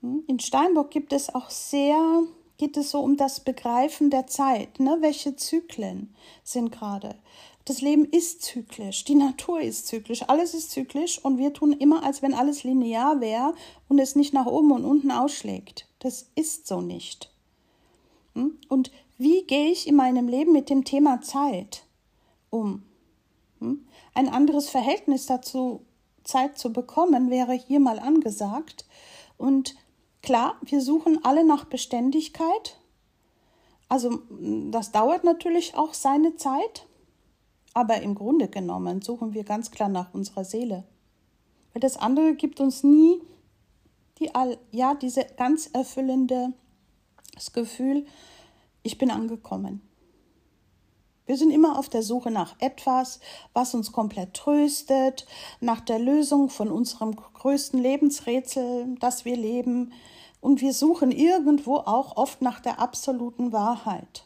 [0.00, 0.24] Hm?
[0.26, 2.22] In Steinbock gibt es auch sehr,
[2.56, 4.78] geht es so um das Begreifen der Zeit.
[4.80, 4.98] Ne?
[5.00, 7.16] Welche Zyklen sind gerade?
[7.64, 12.02] Das Leben ist zyklisch, die Natur ist zyklisch, alles ist zyklisch und wir tun immer,
[12.02, 13.52] als wenn alles linear wäre
[13.88, 15.86] und es nicht nach oben und unten ausschlägt.
[15.98, 17.30] Das ist so nicht.
[18.34, 18.58] Hm?
[18.68, 21.84] Und wie gehe ich in meinem Leben mit dem Thema Zeit
[22.48, 22.84] um?
[24.18, 25.86] Ein anderes Verhältnis dazu,
[26.24, 28.84] Zeit zu bekommen, wäre hier mal angesagt.
[29.36, 29.76] Und
[30.22, 32.80] klar, wir suchen alle nach Beständigkeit.
[33.88, 34.18] Also
[34.72, 36.88] das dauert natürlich auch seine Zeit,
[37.74, 40.82] aber im Grunde genommen suchen wir ganz klar nach unserer Seele.
[41.72, 43.20] Weil das andere gibt uns nie
[44.18, 44.32] die,
[44.72, 46.52] ja, diese ganz erfüllende
[47.34, 48.04] das Gefühl,
[48.82, 49.87] ich bin angekommen.
[51.28, 53.20] Wir sind immer auf der Suche nach etwas,
[53.52, 55.26] was uns komplett tröstet,
[55.60, 59.92] nach der Lösung von unserem größten Lebensrätsel, das wir leben.
[60.40, 64.24] Und wir suchen irgendwo auch oft nach der absoluten Wahrheit.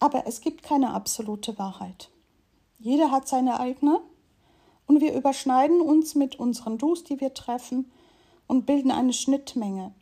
[0.00, 2.10] Aber es gibt keine absolute Wahrheit.
[2.78, 4.02] Jeder hat seine eigene
[4.86, 7.90] und wir überschneiden uns mit unseren Dus, die wir treffen,
[8.48, 9.94] und bilden eine Schnittmenge.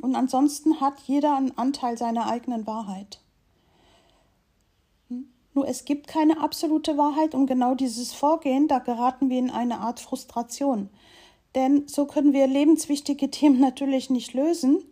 [0.00, 3.20] Und ansonsten hat jeder einen Anteil seiner eigenen Wahrheit.
[5.54, 9.78] Nur es gibt keine absolute Wahrheit und genau dieses Vorgehen, da geraten wir in eine
[9.78, 10.90] Art Frustration.
[11.54, 14.82] Denn so können wir lebenswichtige Themen natürlich nicht lösen.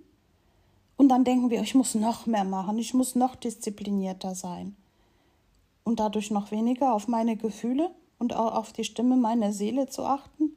[0.96, 4.77] Und dann denken wir, ich muss noch mehr machen, ich muss noch disziplinierter sein.
[5.83, 10.05] Und dadurch noch weniger auf meine Gefühle und auch auf die Stimme meiner Seele zu
[10.05, 10.57] achten.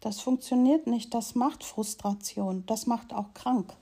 [0.00, 3.72] Das funktioniert nicht, das macht Frustration, das macht auch krank.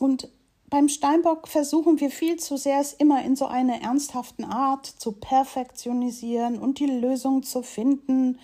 [0.00, 0.28] Und
[0.74, 5.12] beim Steinbock versuchen wir viel zu sehr, es immer in so einer ernsthaften Art zu
[5.12, 8.40] perfektionisieren und die Lösung zu finden.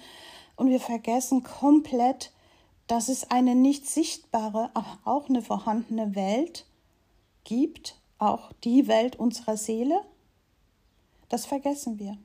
[0.55, 2.31] Und wir vergessen komplett,
[2.87, 6.67] dass es eine nicht sichtbare, aber auch eine vorhandene Welt
[7.43, 10.01] gibt, auch die Welt unserer Seele.
[11.29, 12.17] Das vergessen wir.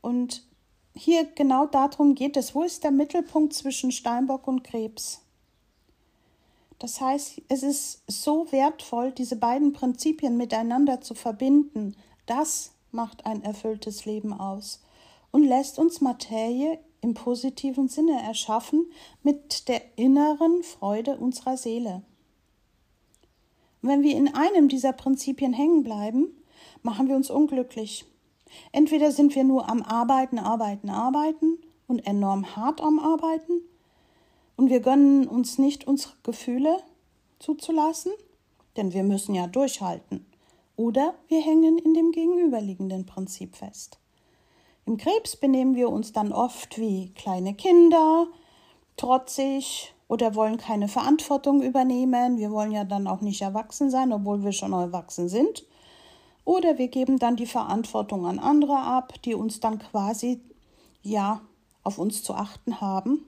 [0.00, 0.44] Und
[0.94, 2.54] hier genau darum geht es.
[2.54, 5.22] Wo ist der Mittelpunkt zwischen Steinbock und Krebs?
[6.80, 11.94] Das heißt, es ist so wertvoll, diese beiden Prinzipien miteinander zu verbinden.
[12.24, 14.82] Das macht ein erfülltes Leben aus
[15.30, 18.90] und lässt uns Materie im positiven Sinne erschaffen
[19.22, 22.02] mit der inneren Freude unserer Seele.
[23.82, 26.28] wenn wir in einem dieser Prinzipien hängen bleiben,
[26.82, 28.06] machen wir uns unglücklich.
[28.72, 33.60] Entweder sind wir nur am Arbeiten, Arbeiten, Arbeiten und enorm hart am Arbeiten
[34.60, 36.82] und wir gönnen uns nicht unsere Gefühle
[37.38, 38.12] zuzulassen,
[38.76, 40.26] denn wir müssen ja durchhalten.
[40.76, 43.98] Oder wir hängen in dem gegenüberliegenden Prinzip fest.
[44.84, 48.26] Im Krebs benehmen wir uns dann oft wie kleine Kinder,
[48.98, 52.36] trotzig oder wollen keine Verantwortung übernehmen.
[52.36, 55.64] Wir wollen ja dann auch nicht erwachsen sein, obwohl wir schon erwachsen sind.
[56.44, 60.42] Oder wir geben dann die Verantwortung an andere ab, die uns dann quasi
[61.02, 61.40] ja
[61.82, 63.24] auf uns zu achten haben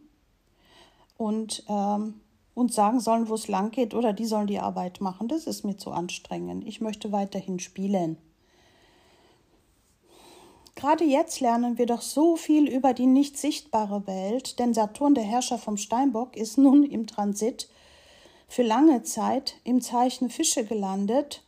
[1.22, 2.20] und ähm,
[2.54, 5.28] uns sagen sollen, wo es lang geht, oder die sollen die Arbeit machen.
[5.28, 6.66] Das ist mir zu anstrengend.
[6.66, 8.18] Ich möchte weiterhin spielen.
[10.74, 15.24] Gerade jetzt lernen wir doch so viel über die nicht sichtbare Welt, denn Saturn, der
[15.24, 17.68] Herrscher vom Steinbock, ist nun im Transit
[18.49, 21.44] für lange Zeit im Zeichen Fische gelandet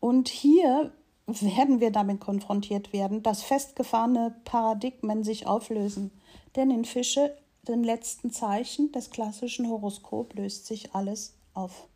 [0.00, 0.92] und hier
[1.26, 6.10] werden wir damit konfrontiert werden, dass festgefahrene Paradigmen sich auflösen.
[6.56, 7.34] Denn in Fische,
[7.64, 11.86] den letzten Zeichen des klassischen Horoskop, löst sich alles auf.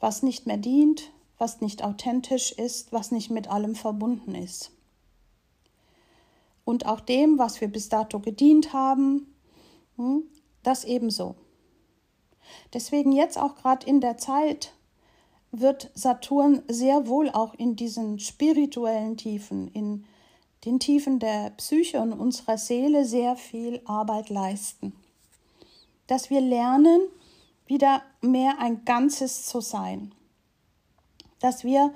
[0.00, 4.70] Was nicht mehr dient, was nicht authentisch ist, was nicht mit allem verbunden ist.
[6.64, 9.34] Und auch dem, was wir bis dato gedient haben,
[9.96, 10.24] hm,
[10.62, 11.34] das ebenso.
[12.72, 14.74] Deswegen jetzt auch gerade in der Zeit,
[15.50, 20.04] wird Saturn sehr wohl auch in diesen spirituellen Tiefen, in
[20.64, 24.92] den Tiefen der Psyche und unserer Seele sehr viel Arbeit leisten.
[26.06, 27.00] Dass wir lernen,
[27.66, 30.14] wieder mehr ein Ganzes zu sein.
[31.40, 31.92] Dass wir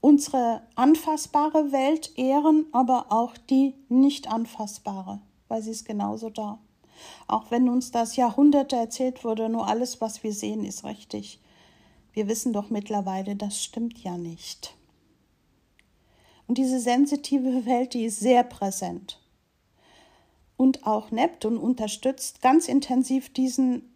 [0.00, 6.58] unsere anfassbare Welt ehren, aber auch die nicht anfassbare, weil sie ist genauso da.
[7.28, 11.40] Auch wenn uns das Jahrhunderte erzählt wurde, nur alles, was wir sehen, ist richtig.
[12.12, 14.74] Wir wissen doch mittlerweile, das stimmt ja nicht.
[16.52, 19.18] Und diese sensitive Welt, die ist sehr präsent.
[20.58, 23.90] Und auch Neptun unterstützt ganz intensiv diesen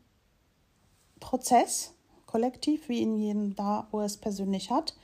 [1.21, 1.93] Prozess,
[2.25, 4.97] kollektiv, wie in jedem da, wo er es persönlich hat.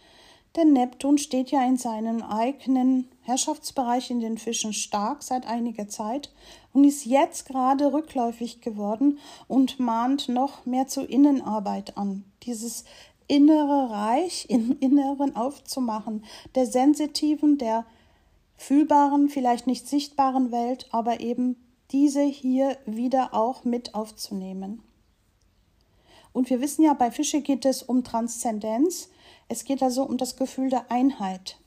[0.56, 6.32] Denn Neptun steht ja in seinem eigenen Herrschaftsbereich in den Fischen stark seit einiger Zeit
[6.72, 12.24] und ist jetzt gerade rückläufig geworden und mahnt noch mehr zur Innenarbeit an.
[12.44, 12.84] Dieses
[13.32, 16.22] innere Reich im Inneren aufzumachen,
[16.54, 17.86] der sensitiven, der
[18.58, 21.56] fühlbaren, vielleicht nicht sichtbaren Welt, aber eben
[21.92, 24.82] diese hier wieder auch mit aufzunehmen.
[26.34, 29.08] Und wir wissen ja, bei Fische geht es um Transzendenz,
[29.48, 31.58] es geht also um das Gefühl der Einheit.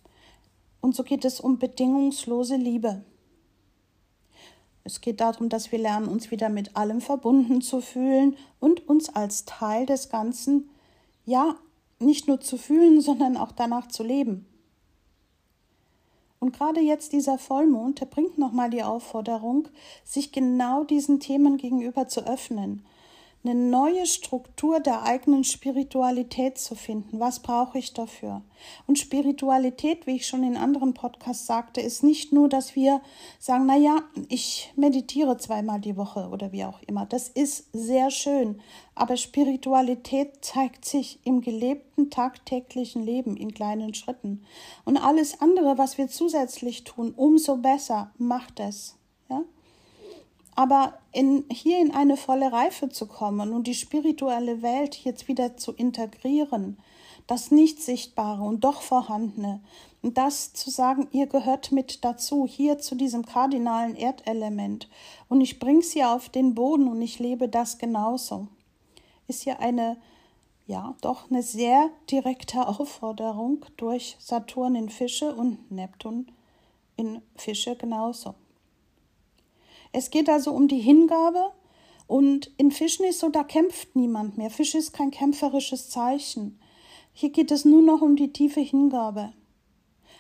[0.82, 3.04] Und so geht es um bedingungslose Liebe.
[4.84, 9.10] Es geht darum, dass wir lernen, uns wieder mit allem verbunden zu fühlen und uns
[9.10, 10.70] als Teil des Ganzen
[11.26, 11.56] ja,
[12.00, 14.46] nicht nur zu fühlen, sondern auch danach zu leben.
[16.40, 19.68] Und gerade jetzt dieser Vollmond, der bringt nochmal die Aufforderung,
[20.04, 22.86] sich genau diesen Themen gegenüber zu öffnen
[23.46, 27.20] eine neue Struktur der eigenen Spiritualität zu finden.
[27.20, 28.42] Was brauche ich dafür?
[28.88, 33.02] Und Spiritualität, wie ich schon in anderen Podcasts sagte, ist nicht nur, dass wir
[33.38, 37.06] sagen, na ja, ich meditiere zweimal die Woche oder wie auch immer.
[37.06, 38.62] Das ist sehr schön.
[38.96, 44.44] Aber Spiritualität zeigt sich im gelebten tagtäglichen Leben in kleinen Schritten.
[44.86, 48.95] Und alles andere, was wir zusätzlich tun, umso besser macht es.
[50.56, 55.58] Aber in, hier in eine volle Reife zu kommen und die spirituelle Welt jetzt wieder
[55.58, 56.78] zu integrieren,
[57.28, 59.62] das nicht sichtbare und doch vorhandene,
[60.02, 64.88] und das zu sagen, ihr gehört mit dazu, hier zu diesem kardinalen Erdelement,
[65.30, 68.48] und ich bringe sie auf den Boden und ich lebe das genauso,
[69.28, 69.98] ist ja eine,
[70.68, 76.28] ja, doch eine sehr direkte Aufforderung durch Saturn in Fische und Neptun
[76.98, 78.36] in Fische genauso.
[79.96, 81.54] Es geht also um die Hingabe
[82.06, 84.50] und in Fischen ist so, da kämpft niemand mehr.
[84.50, 86.60] Fisch ist kein kämpferisches Zeichen.
[87.14, 89.32] Hier geht es nur noch um die tiefe Hingabe.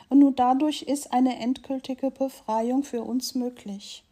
[0.07, 4.05] Und nur dadurch ist eine endgültige Befreiung für uns möglich.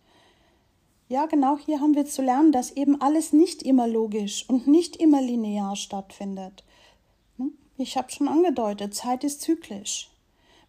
[1.08, 4.98] Ja, genau hier haben wir zu lernen, dass eben alles nicht immer logisch und nicht
[4.98, 6.66] immer linear stattfindet.
[7.38, 7.54] Hm?
[7.78, 10.12] Ich habe schon angedeutet, Zeit ist zyklisch.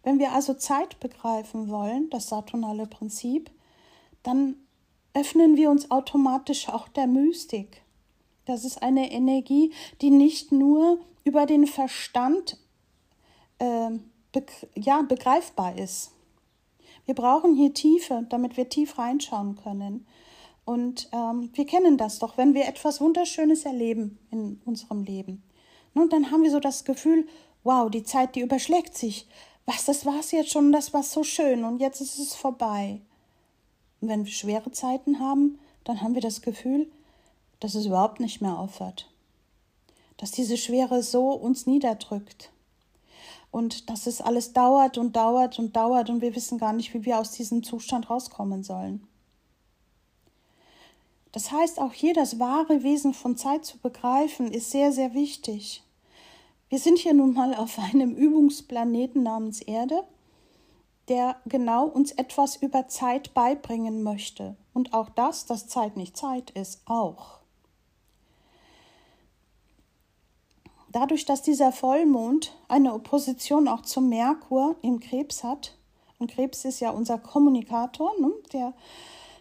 [0.03, 3.51] Wenn wir also Zeit begreifen wollen, das saturnale Prinzip,
[4.23, 4.55] dann
[5.15, 7.81] öffnen wir uns automatisch auch der Mystik.
[8.45, 12.57] Das ist eine Energie, die nicht nur über den Verstand
[13.57, 13.89] äh,
[14.31, 14.45] be
[14.75, 16.11] ja, begreifbar ist.
[17.05, 20.05] Wir brauchen hier Tiefe, damit wir tief reinschauen können.
[20.65, 25.43] Und ähm, wir kennen das doch, wenn wir etwas Wunderschönes erleben in unserem Leben.
[25.93, 27.27] Und dann haben wir so das Gefühl,
[27.63, 29.27] wow, die Zeit, die überschlägt sich.
[29.65, 33.01] Was, das war's jetzt schon, das war so schön und jetzt ist es vorbei.
[34.05, 36.91] Und wenn wir schwere Zeiten haben, dann haben wir das Gefühl,
[37.59, 39.09] dass es überhaupt nicht mehr aufhört.
[40.17, 42.51] Dass diese Schwere so uns niederdrückt.
[43.49, 47.03] Und dass es alles dauert und dauert und dauert und wir wissen gar nicht, wie
[47.03, 49.07] wir aus diesem Zustand rauskommen sollen.
[51.31, 55.81] Das heißt, auch hier das wahre Wesen von Zeit zu begreifen, ist sehr, sehr wichtig.
[56.69, 60.03] Wir sind hier nun mal auf einem Übungsplaneten namens Erde
[61.09, 64.55] der genau uns etwas über Zeit beibringen möchte.
[64.73, 67.39] Und auch das, dass Zeit nicht Zeit ist, auch.
[70.91, 75.75] Dadurch, dass dieser Vollmond eine Opposition auch zum Merkur im Krebs hat,
[76.17, 78.73] und Krebs ist ja unser Kommunikator, ne, der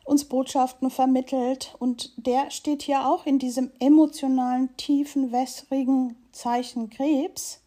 [0.05, 7.61] uns Botschaften vermittelt, und der steht hier auch in diesem emotionalen, tiefen, wässrigen Zeichen Krebs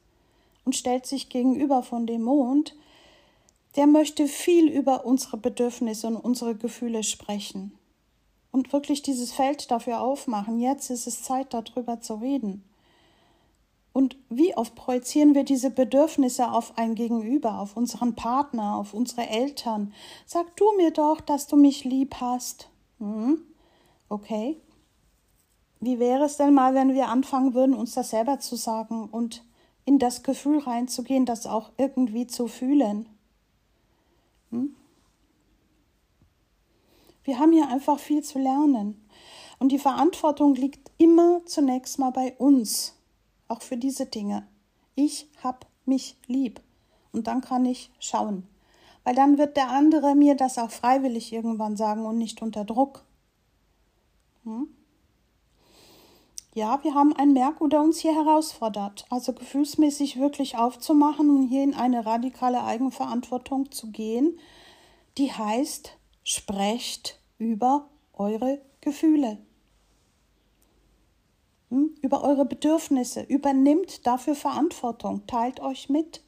[0.66, 2.76] und stellt sich gegenüber von dem Mond,
[3.78, 7.78] der möchte viel über unsere Bedürfnisse und unsere Gefühle sprechen
[8.52, 10.60] und wirklich dieses Feld dafür aufmachen.
[10.60, 12.64] Jetzt ist es Zeit, darüber zu reden.
[13.94, 19.28] Und wie oft projizieren wir diese Bedürfnisse auf ein Gegenüber, auf unseren Partner, auf unsere
[19.28, 19.94] Eltern?
[20.26, 22.70] Sag du mir doch, dass du mich lieb hast.
[23.00, 23.42] Hm?
[24.10, 24.62] Okay.
[25.80, 29.44] Wie wäre es denn mal, wenn wir anfangen würden, uns das selber zu sagen und
[29.86, 33.08] in das Gefühl reinzugehen, das auch irgendwie zu fühlen?
[34.58, 34.76] Hm?
[37.24, 39.04] Wir haben hier einfach viel zu lernen.
[39.60, 42.96] Und die Verantwortung liegt immer zunächst mal bei uns,
[43.48, 44.48] auch für diese Dinge.
[44.96, 46.62] Ich hab mich lieb.
[47.12, 48.48] Und dann kann ich schauen.
[49.04, 53.04] Weil dann wird der andere mir das auch freiwillig irgendwann sagen und nicht unter Druck.
[54.44, 54.68] Hm?
[56.58, 61.62] Ja, wir haben einen Merkur, der uns hier herausfordert, also gefühlsmäßig wirklich aufzumachen und hier
[61.62, 64.40] in eine radikale Eigenverantwortung zu gehen,
[65.20, 69.38] die heißt, sprecht über eure Gefühle,
[71.70, 71.96] hm?
[72.02, 76.24] über eure Bedürfnisse, übernimmt dafür Verantwortung, teilt euch mit.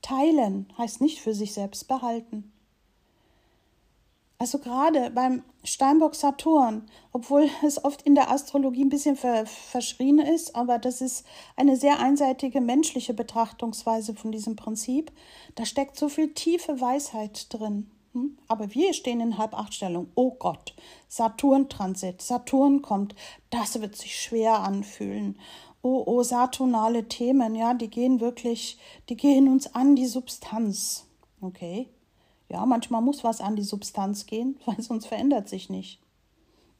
[0.00, 2.53] Teilen heißt nicht für sich selbst behalten.
[4.44, 6.82] Also gerade beim Steinbock Saturn,
[7.12, 11.24] obwohl es oft in der Astrologie ein bisschen ver verschrien ist, aber das ist
[11.56, 15.10] eine sehr einseitige menschliche Betrachtungsweise von diesem Prinzip.
[15.54, 17.90] Da steckt so viel tiefe Weisheit drin.
[18.12, 18.36] Hm?
[18.46, 20.08] Aber wir stehen in Halbachtstellung.
[20.14, 20.74] Oh Gott,
[21.08, 23.14] Saturn-Transit, Saturn kommt,
[23.48, 25.38] das wird sich schwer anfühlen.
[25.80, 28.76] Oh, oh, saturnale Themen, ja, die gehen wirklich,
[29.08, 31.06] die gehen uns an die Substanz.
[31.40, 31.88] Okay,
[32.54, 36.00] ja, manchmal muss was an die Substanz gehen, weil sonst verändert sich nicht.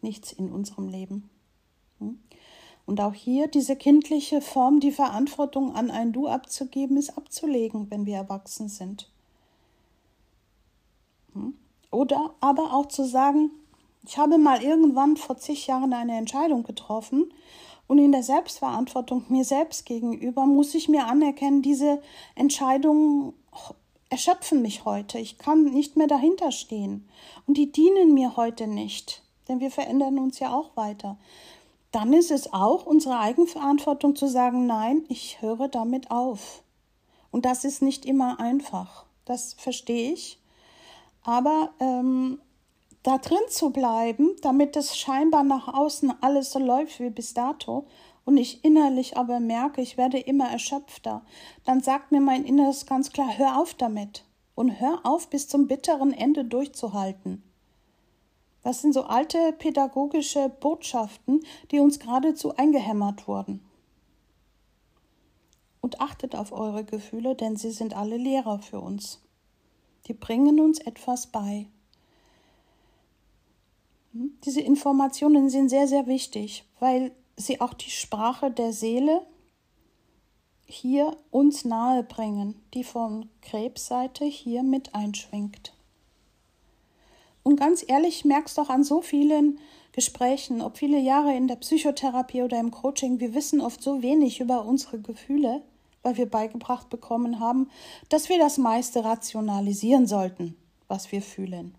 [0.02, 1.28] Nichts in unserem Leben.
[1.98, 2.18] Hm?
[2.86, 8.06] Und auch hier diese kindliche Form, die Verantwortung an ein Du abzugeben, ist abzulegen, wenn
[8.06, 9.10] wir erwachsen sind.
[11.32, 11.54] Hm?
[11.90, 13.50] Oder aber auch zu sagen,
[14.06, 17.32] ich habe mal irgendwann vor zig Jahren eine Entscheidung getroffen
[17.86, 22.02] und in der Selbstverantwortung mir selbst gegenüber muss ich mir anerkennen, diese
[22.34, 23.34] Entscheidung
[24.11, 25.18] erschöpfen mich heute.
[25.18, 27.09] Ich kann nicht mehr dahinter stehen.
[27.46, 31.18] Und die dienen mir heute nicht, denn wir verändern uns ja auch weiter.
[31.92, 36.62] Dann ist es auch unsere Eigenverantwortung zu sagen, nein, ich höre damit auf.
[37.30, 39.05] Und das ist nicht immer einfach.
[39.24, 40.40] Das verstehe ich.
[41.22, 42.40] Aber ähm,
[43.02, 47.86] da drin zu bleiben, damit es scheinbar nach außen alles so läuft wie bis dato
[48.24, 51.22] und ich innerlich aber merke, ich werde immer erschöpfter,
[51.64, 55.66] dann sagt mir mein Inneres ganz klar, hör auf damit und hör auf, bis zum
[55.66, 57.42] bitteren Ende durchzuhalten.
[58.62, 63.60] Das sind so alte pädagogische Botschaften, die uns geradezu eingehämmert wurden.
[65.82, 69.20] Und achtet auf eure Gefühle, denn sie sind alle Lehrer für uns.
[70.06, 71.66] Die bringen uns etwas bei.
[74.12, 74.38] Hm?
[74.44, 79.26] Diese Informationen sind sehr, sehr wichtig, weil sie auch die Sprache der Seele
[80.66, 85.74] hier uns nahe bringen, die von Krebsseite hier mit einschwingt.
[87.43, 89.59] Und ganz ehrlich, merkst doch an so vielen
[89.93, 94.41] Gesprächen, ob viele Jahre in der Psychotherapie oder im Coaching, wir wissen oft so wenig
[94.41, 95.62] über unsere Gefühle,
[96.03, 97.70] weil wir beigebracht bekommen haben,
[98.09, 100.57] dass wir das meiste rationalisieren sollten,
[100.89, 101.74] was wir fühlen.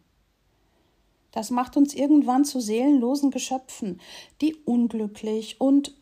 [1.36, 4.00] Das macht uns irgendwann zu seelenlosen Geschöpfen,
[4.42, 5.94] die unglücklich und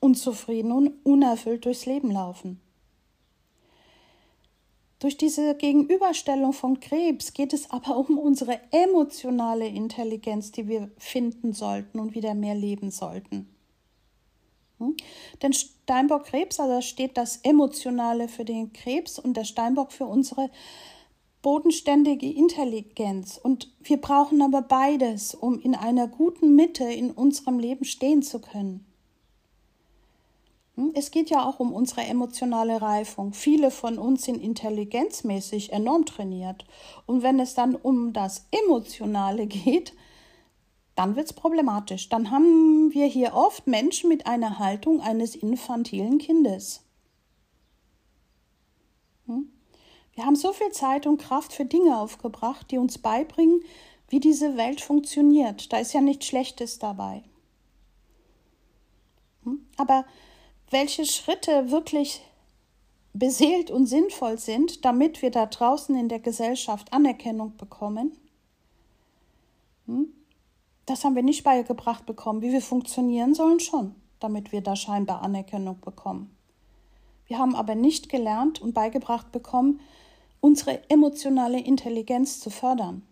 [0.00, 2.60] unzufrieden und unerfüllt durchs Leben laufen.
[4.98, 11.54] Durch diese Gegenüberstellung von Krebs geht es aber um unsere emotionale Intelligenz, die wir finden
[11.54, 13.48] sollten und wieder mehr leben sollten.
[14.78, 14.94] Hm?
[15.40, 20.50] Denn Steinbock Krebs, also steht das Emotionale für den Krebs und der Steinbock für unsere
[21.42, 23.36] bodenständige Intelligenz.
[23.36, 28.40] Und wir brauchen aber beides, um in einer guten Mitte in unserem Leben stehen zu
[28.40, 28.86] können.
[30.76, 30.92] Hm?
[30.94, 33.32] Es geht ja auch um unsere emotionale Reifung.
[33.34, 36.64] Viele von uns sind intelligenzmäßig enorm trainiert.
[37.06, 39.92] Und wenn es dann um das Emotionale geht,
[40.94, 42.08] dann wird es problematisch.
[42.08, 46.84] Dann haben wir hier oft Menschen mit einer Haltung eines infantilen Kindes.
[49.26, 49.50] Hm?
[50.14, 53.62] Wir haben so viel Zeit und Kraft für Dinge aufgebracht, die uns beibringen,
[54.08, 55.72] wie diese Welt funktioniert.
[55.72, 57.22] Da ist ja nichts Schlechtes dabei.
[59.44, 59.66] Hm?
[59.78, 60.04] Aber
[60.70, 62.22] welche Schritte wirklich
[63.14, 68.16] beseelt und sinnvoll sind, damit wir da draußen in der Gesellschaft Anerkennung bekommen,
[69.86, 70.12] hm?
[70.84, 72.42] das haben wir nicht beigebracht bekommen.
[72.42, 76.36] Wie wir funktionieren sollen schon, damit wir da scheinbar Anerkennung bekommen.
[77.26, 79.80] Wir haben aber nicht gelernt und beigebracht bekommen,
[80.42, 83.02] unsere emotionale Intelligenz zu fördern.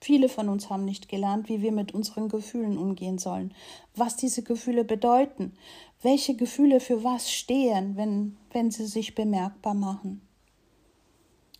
[0.00, 3.52] Viele von uns haben nicht gelernt, wie wir mit unseren Gefühlen umgehen sollen,
[3.94, 5.52] was diese Gefühle bedeuten,
[6.00, 10.22] welche Gefühle für was stehen, wenn, wenn sie sich bemerkbar machen.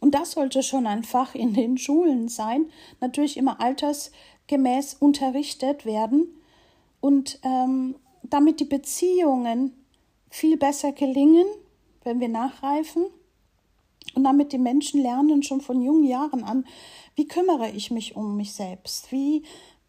[0.01, 2.67] Und das sollte schon ein Fach in den Schulen sein,
[3.01, 6.29] natürlich immer altersgemäß unterrichtet werden
[7.01, 9.73] und ähm, damit die Beziehungen
[10.31, 11.47] viel besser gelingen,
[12.05, 13.07] wenn wir nachreifen
[14.15, 16.67] Und damit die Menschen lernen schon von jungen Jahren an,
[17.15, 19.13] wie kümmere ich mich um mich selbst?
[19.13, 19.43] Wie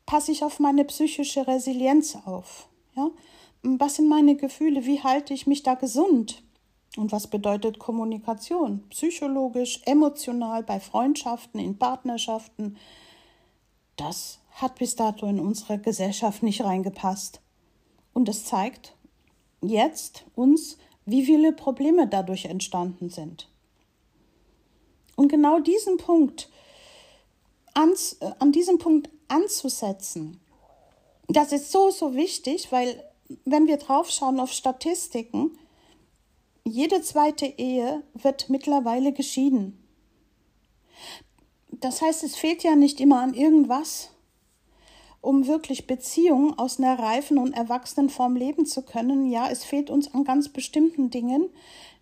[0.06, 2.68] passe ich auf meine psychische Resilienz auf?
[2.96, 3.10] Ja?
[3.64, 4.86] Was sind meine Gefühle?
[4.86, 6.44] Wie halte ich mich da gesund?
[6.96, 8.84] Und was bedeutet Kommunikation?
[8.90, 12.78] Psychologisch, emotional, bei Freundschaften, in Partnerschaften.
[13.96, 17.42] Das hat bis dato in unsere Gesellschaft nicht reingepasst.
[18.14, 18.96] Und es zeigt
[19.62, 23.50] jetzt uns, wie viele Probleme dadurch entstanden sind.
[25.16, 26.50] Und genau diesen Punkt,
[27.74, 30.40] ans, äh, an diesem Punkt anzusetzen,
[31.28, 33.04] das ist so, so wichtig, weil
[33.46, 35.58] wenn wir draufschauen auf Statistiken,
[36.66, 39.80] jede zweite Ehe wird mittlerweile geschieden.
[41.72, 44.12] Das heißt, es fehlt ja nicht immer an irgendwas,
[45.22, 49.30] um wirklich Beziehungen aus einer reifen und erwachsenen Form leben zu können.
[49.30, 51.50] Ja, es fehlt uns an ganz bestimmten Dingen,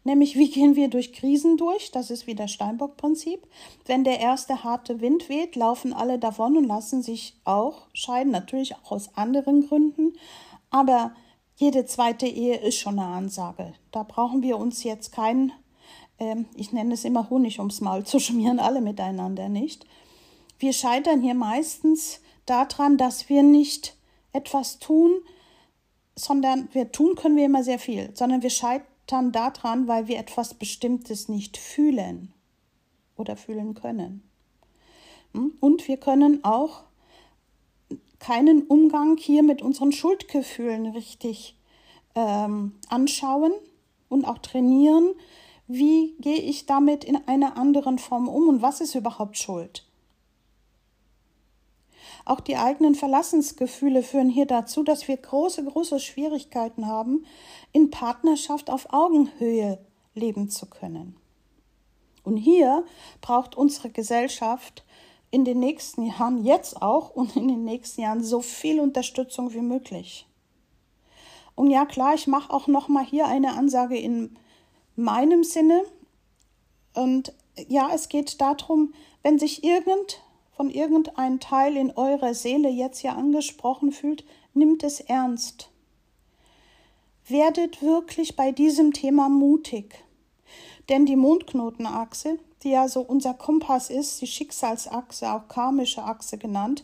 [0.04, 3.48] nämlich wie gehen wir durch Krisen durch, das ist wie das Steinbock-Prinzip.
[3.86, 8.76] Wenn der erste harte Wind weht, laufen alle davon und lassen sich auch scheiden, natürlich
[8.76, 10.14] auch aus anderen Gründen,
[10.70, 11.14] aber
[11.56, 13.74] jede zweite Ehe ist schon eine Ansage.
[13.92, 15.52] Da brauchen wir uns jetzt keinen,
[16.18, 19.86] äh, ich nenne es immer Honig ums Maul zu schmieren, alle miteinander nicht.
[20.58, 23.96] Wir scheitern hier meistens daran, dass wir nicht
[24.34, 25.12] etwas tun,
[26.16, 28.50] sondern wir tun können wir immer sehr viel, sondern wir
[29.12, 32.34] scheitern daran, weil wir etwas Bestimmtes nicht fühlen
[33.18, 34.24] oder fühlen können.
[35.34, 35.54] Hm?
[35.60, 36.84] Und wir können auch
[38.20, 41.58] keinen Umgang hier mit unseren Schuldgefühlen richtig
[42.16, 43.52] ähm, anschauen
[44.10, 45.10] und auch trainieren.
[45.68, 49.86] Wie gehe ich damit in einer anderen Form um und was ist überhaupt Schuld?
[52.26, 57.26] Auch die eigenen Verlassensgefühle führen hier dazu, dass wir große, große Schwierigkeiten haben,
[57.74, 59.80] in Partnerschaft auf Augenhöhe
[60.14, 61.16] leben zu können.
[62.24, 62.86] Und hier
[63.22, 64.84] braucht unsere Gesellschaft
[65.32, 69.62] in den nächsten Jahren, jetzt auch und in den nächsten Jahren, so viel Unterstützung wie
[69.62, 70.28] möglich.
[71.56, 74.38] Und ja, klar, ich mache auch noch mal hier eine Ansage in
[74.96, 75.84] meinem Sinne.
[76.94, 77.34] Und
[77.68, 78.94] ja, es geht darum,
[79.24, 85.00] wenn sich irgend von irgendeinem Teil in eurer Seele jetzt hier angesprochen fühlt, nimmt es
[85.00, 85.71] ernst.
[87.28, 90.04] Werdet wirklich bei diesem Thema mutig.
[90.90, 96.84] Denn die Mondknotenachse, die ja so unser Kompass ist, die Schicksalsachse, auch karmische Achse genannt,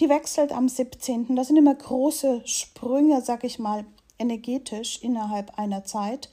[0.00, 1.36] die wechselt am 17.
[1.36, 3.84] Das sind immer große Sprünge, sag ich mal,
[4.18, 6.30] energetisch innerhalb einer Zeit.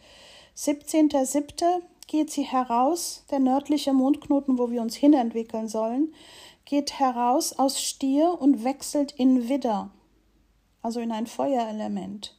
[0.56, 1.82] 17.07.
[2.08, 6.14] geht sie heraus, der nördliche Mondknoten, wo wir uns hinentwickeln sollen,
[6.66, 9.90] geht heraus aus Stier und wechselt in Widder,
[10.82, 12.39] also in ein Feuerelement.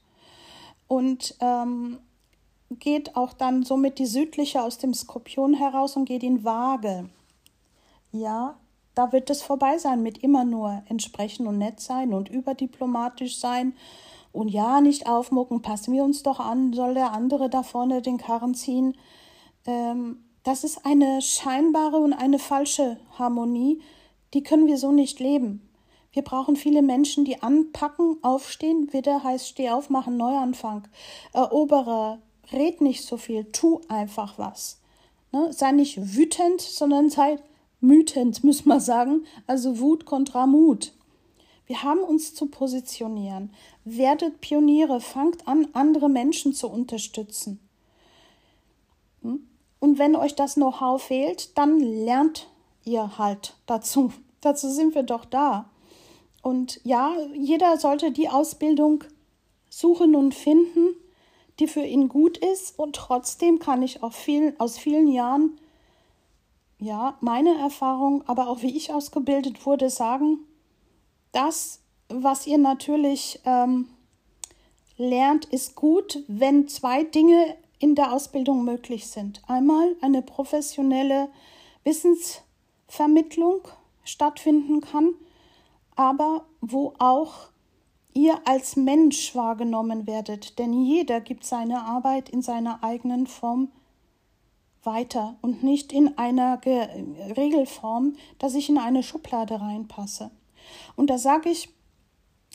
[0.90, 2.00] Und ähm,
[2.68, 7.08] geht auch dann somit die südliche aus dem Skorpion heraus und geht in Waage.
[8.10, 8.58] Ja,
[8.96, 13.74] da wird es vorbei sein mit immer nur entsprechen und nett sein und überdiplomatisch sein.
[14.32, 18.18] Und ja, nicht aufmucken, passen wir uns doch an, soll der andere da vorne den
[18.18, 18.96] Karren ziehen.
[19.66, 23.80] Ähm, das ist eine scheinbare und eine falsche Harmonie,
[24.34, 25.69] die können wir so nicht leben.
[26.12, 28.92] Wir brauchen viele Menschen, die anpacken, aufstehen.
[28.92, 30.88] Wieder heißt steh auf, machen Neuanfang.
[31.32, 32.18] Erobere,
[32.52, 34.80] red nicht so viel, tu einfach was.
[35.32, 35.52] Ne?
[35.52, 37.38] Sei nicht wütend, sondern sei
[37.80, 39.24] mütend, muss man sagen.
[39.46, 40.92] Also Wut kontra Mut.
[41.66, 43.54] Wir haben uns zu positionieren.
[43.84, 47.60] Werdet Pioniere, fangt an, andere Menschen zu unterstützen.
[49.22, 49.46] Hm?
[49.78, 52.48] Und wenn euch das Know-how fehlt, dann lernt
[52.84, 54.12] ihr halt dazu.
[54.40, 55.69] Dazu sind wir doch da.
[56.42, 59.04] Und ja, jeder sollte die Ausbildung
[59.68, 60.94] suchen und finden,
[61.58, 62.78] die für ihn gut ist.
[62.78, 65.58] Und trotzdem kann ich auch viel, aus vielen Jahren,
[66.78, 70.38] ja, meine Erfahrung, aber auch wie ich ausgebildet wurde, sagen,
[71.32, 73.88] das, was ihr natürlich ähm,
[74.96, 79.42] lernt, ist gut, wenn zwei Dinge in der Ausbildung möglich sind.
[79.46, 81.28] Einmal eine professionelle
[81.84, 82.42] Wissens-
[82.90, 83.60] Vermittlung
[84.04, 85.14] stattfinden kann,
[86.00, 87.50] aber wo auch
[88.14, 93.70] ihr als Mensch wahrgenommen werdet, denn jeder gibt seine Arbeit in seiner eigenen Form
[94.82, 96.88] weiter und nicht in einer Ge
[97.36, 100.30] Regelform, dass ich in eine Schublade reinpasse.
[100.96, 101.68] Und da sage ich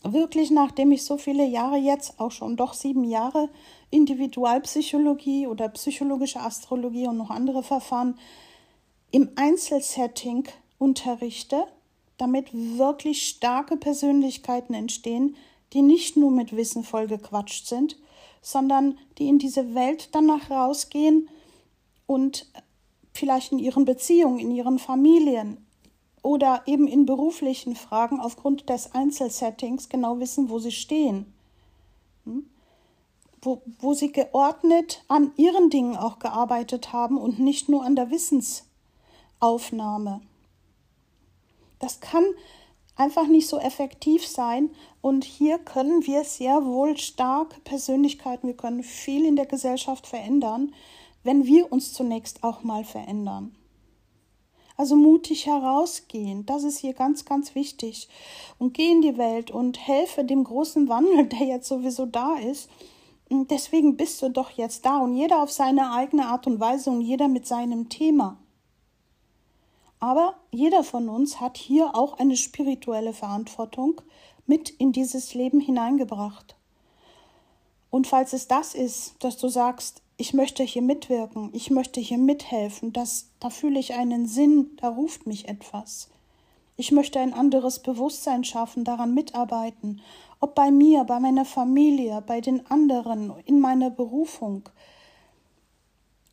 [0.02, 3.50] wirklich, nachdem ich so viele Jahre jetzt, auch schon doch sieben Jahre,
[3.92, 8.18] Individualpsychologie oder psychologische Astrologie und noch andere Verfahren
[9.12, 10.48] im Einzelsetting
[10.80, 11.68] unterrichte,
[12.18, 15.36] damit wirklich starke Persönlichkeiten entstehen,
[15.74, 17.98] die nicht nur mit Wissen vollgequatscht sind,
[18.42, 21.30] sondern die in diese Welt danach rausgehen
[22.06, 22.48] und
[23.14, 25.66] vielleicht in ihren Beziehungen, in ihren Familien
[26.22, 31.34] oder eben in beruflichen Fragen aufgrund des Einzelsettings genau wissen, wo sie stehen.
[32.26, 32.50] Hm?
[33.42, 38.10] Wo, wo sie geordnet an ihren Dingen auch gearbeitet haben und nicht nur an der
[38.10, 40.22] Wissensaufnahme.
[41.86, 42.26] Das kann
[42.96, 44.72] einfach nicht so effektiv sein.
[45.02, 50.74] Und hier können wir sehr wohl starke Persönlichkeiten, wir können viel in der Gesellschaft verändern,
[51.24, 53.56] wenn wir uns zunächst auch mal verändern.
[54.78, 58.10] Also mutig herausgehen, das ist hier ganz, ganz wichtig.
[58.58, 62.68] Und geh in die Welt und helfe dem großen Wandel, der jetzt sowieso da ist.
[63.30, 67.02] Deswegen bist du doch jetzt da und jeder auf seine eigene Art und Weise und
[67.02, 68.40] jeder mit seinem Thema.
[70.00, 74.02] Aber jeder von uns hat hier auch eine spirituelle Verantwortung
[74.46, 76.56] mit in dieses Leben hineingebracht.
[77.90, 82.18] Und falls es das ist, dass du sagst, ich möchte hier mitwirken, ich möchte hier
[82.18, 86.10] mithelfen, das, da fühle ich einen Sinn, da ruft mich etwas.
[86.78, 90.02] Ich möchte ein anderes Bewusstsein schaffen, daran mitarbeiten,
[90.40, 94.64] ob bei mir, bei meiner Familie, bei den anderen, in meiner Berufung,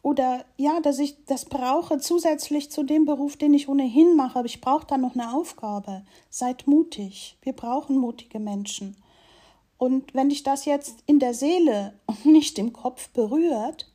[0.02, 4.46] oder ja, dass ich das brauche zusätzlich zu dem Beruf, den ich ohnehin mache, aber
[4.46, 6.04] ich brauche da noch eine Aufgabe.
[6.28, 7.38] Seid mutig.
[7.42, 8.96] Wir brauchen mutige Menschen.
[9.78, 13.92] Und wenn dich das jetzt in der Seele und nicht im Kopf berührt,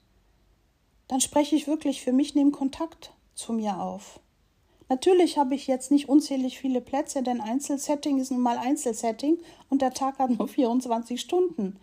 [1.10, 4.20] dann spreche ich wirklich für mich, nehme Kontakt zu mir auf.
[4.90, 9.40] Natürlich habe ich jetzt nicht unzählig viele Plätze, denn Einzelsetting ist nun mal Einzelsetting
[9.70, 11.80] und der Tag hat nur 24 Stunden.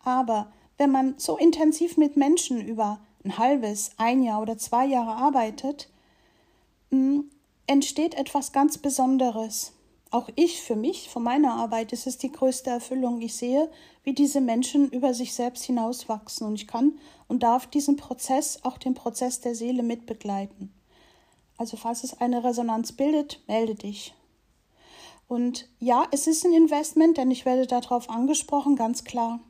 [0.00, 5.16] Aber wenn man so intensiv mit Menschen über ein halbes, ein Jahr oder zwei Jahre
[5.16, 5.88] arbeitet,
[6.90, 7.20] mm,
[7.66, 9.72] entsteht etwas ganz Besonderes.
[10.10, 13.20] Auch ich für mich, von meiner Arbeit, ist es die größte Erfüllung.
[13.20, 13.70] Ich sehe,
[14.04, 16.92] wie diese Menschen über sich selbst hinauswachsen und ich kann
[17.26, 20.72] und darf diesen Prozess, auch den Prozess der Seele mitbegleiten.
[21.56, 24.14] Also falls es eine Resonanz bildet, melde dich.
[25.26, 29.40] Und ja, es ist ein Investment, denn ich werde darauf angesprochen, ganz klar.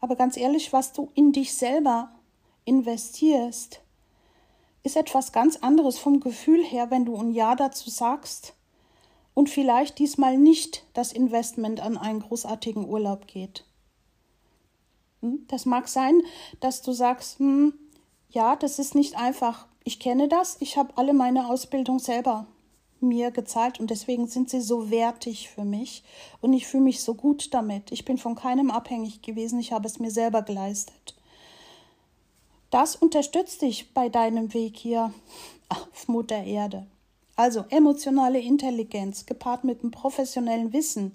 [0.00, 2.12] Aber ganz ehrlich, was du in dich selber
[2.64, 3.80] investierst,
[4.82, 8.54] ist etwas ganz anderes vom Gefühl her, wenn du ein Ja dazu sagst
[9.34, 13.64] und vielleicht diesmal nicht das Investment an einen großartigen Urlaub geht.
[15.20, 15.46] Hm?
[15.48, 16.22] Das mag sein,
[16.60, 17.74] dass du sagst, hm,
[18.30, 19.66] ja, das ist nicht einfach.
[19.84, 22.46] Ich kenne das, ich habe alle meine Ausbildung selber
[23.00, 26.04] mir gezahlt und deswegen sind sie so wertig für mich
[26.40, 27.90] und ich fühle mich so gut damit.
[27.90, 31.16] Ich bin von keinem abhängig gewesen, ich habe es mir selber geleistet.
[32.72, 35.12] Das unterstützt dich bei deinem Weg hier
[35.68, 36.86] auf Mutter Erde.
[37.36, 41.12] Also emotionale Intelligenz gepaart mit einem professionellen Wissen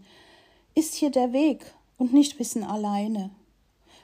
[0.76, 1.66] ist hier der Weg
[1.98, 3.32] und nicht Wissen alleine.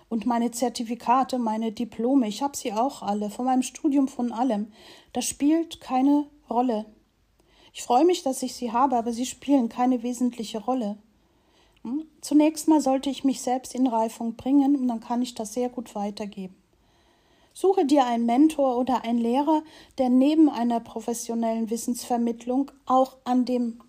[0.10, 4.72] Und meine Zertifikate, meine Diplome, ich habe sie auch alle, von meinem Studium von allem,
[5.14, 6.86] das spielt keine Rolle.
[7.72, 10.98] Ich freue mich, dass ich sie habe, aber sie spielen keine wesentliche Rolle.
[11.84, 12.08] Hm?
[12.20, 15.70] Zunächst mal sollte ich mich selbst in Reifung bringen und dann kann ich das sehr
[15.70, 16.63] gut weitergeben.
[17.54, 19.64] Suche dir einen Mentor oder einen Lehrer,
[19.98, 23.80] der neben einer professionellen Wissensvermittlung auch an dem,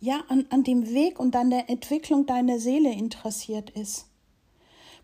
[0.00, 4.06] ja, an, an dem Weg und an der Entwicklung deiner Seele interessiert ist.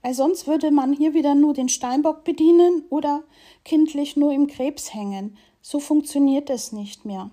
[0.00, 3.24] Weil sonst würde man hier wieder nur den Steinbock bedienen oder
[3.64, 5.36] kindlich nur im Krebs hängen.
[5.60, 7.30] So funktioniert es nicht mehr.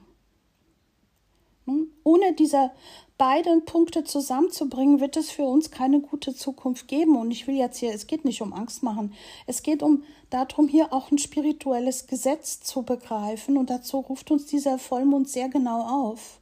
[2.04, 2.72] Ohne diese
[3.18, 7.16] beide Punkte zusammenzubringen, wird es für uns keine gute Zukunft geben.
[7.16, 9.14] Und ich will jetzt hier, es geht nicht um Angst machen.
[9.48, 13.58] Es geht um darum, hier auch ein spirituelles Gesetz zu begreifen.
[13.58, 16.40] Und dazu ruft uns dieser Vollmond sehr genau auf.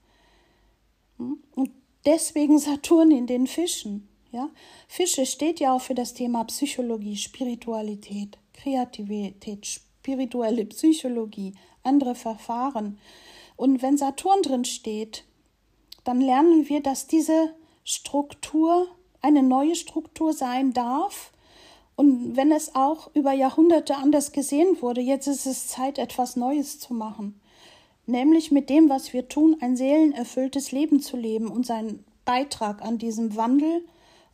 [1.18, 1.38] Hm?
[1.56, 1.72] Und
[2.06, 4.08] deswegen Saturn in den Fischen.
[4.32, 4.50] Ja?
[4.88, 11.54] Fische steht ja auch für das Thema Psychologie, Spiritualität, Kreativität, spirituelle Psychologie,
[11.84, 12.98] andere Verfahren.
[13.56, 15.24] Und wenn Saturn drin steht,
[16.04, 18.88] dann lernen wir, dass diese Struktur
[19.22, 21.32] eine neue Struktur sein darf.
[21.96, 26.80] Und wenn es auch über Jahrhunderte anders gesehen wurde, jetzt ist es Zeit, etwas Neues
[26.80, 27.40] zu machen.
[28.06, 32.98] Nämlich mit dem, was wir tun, ein seelenerfülltes Leben zu leben und seinen Beitrag an
[32.98, 33.86] diesem Wandel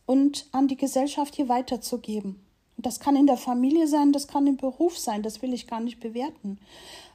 [0.06, 2.40] und an die Gesellschaft hier weiterzugeben.
[2.78, 5.80] Das kann in der Familie sein, das kann im Beruf sein, das will ich gar
[5.80, 6.58] nicht bewerten.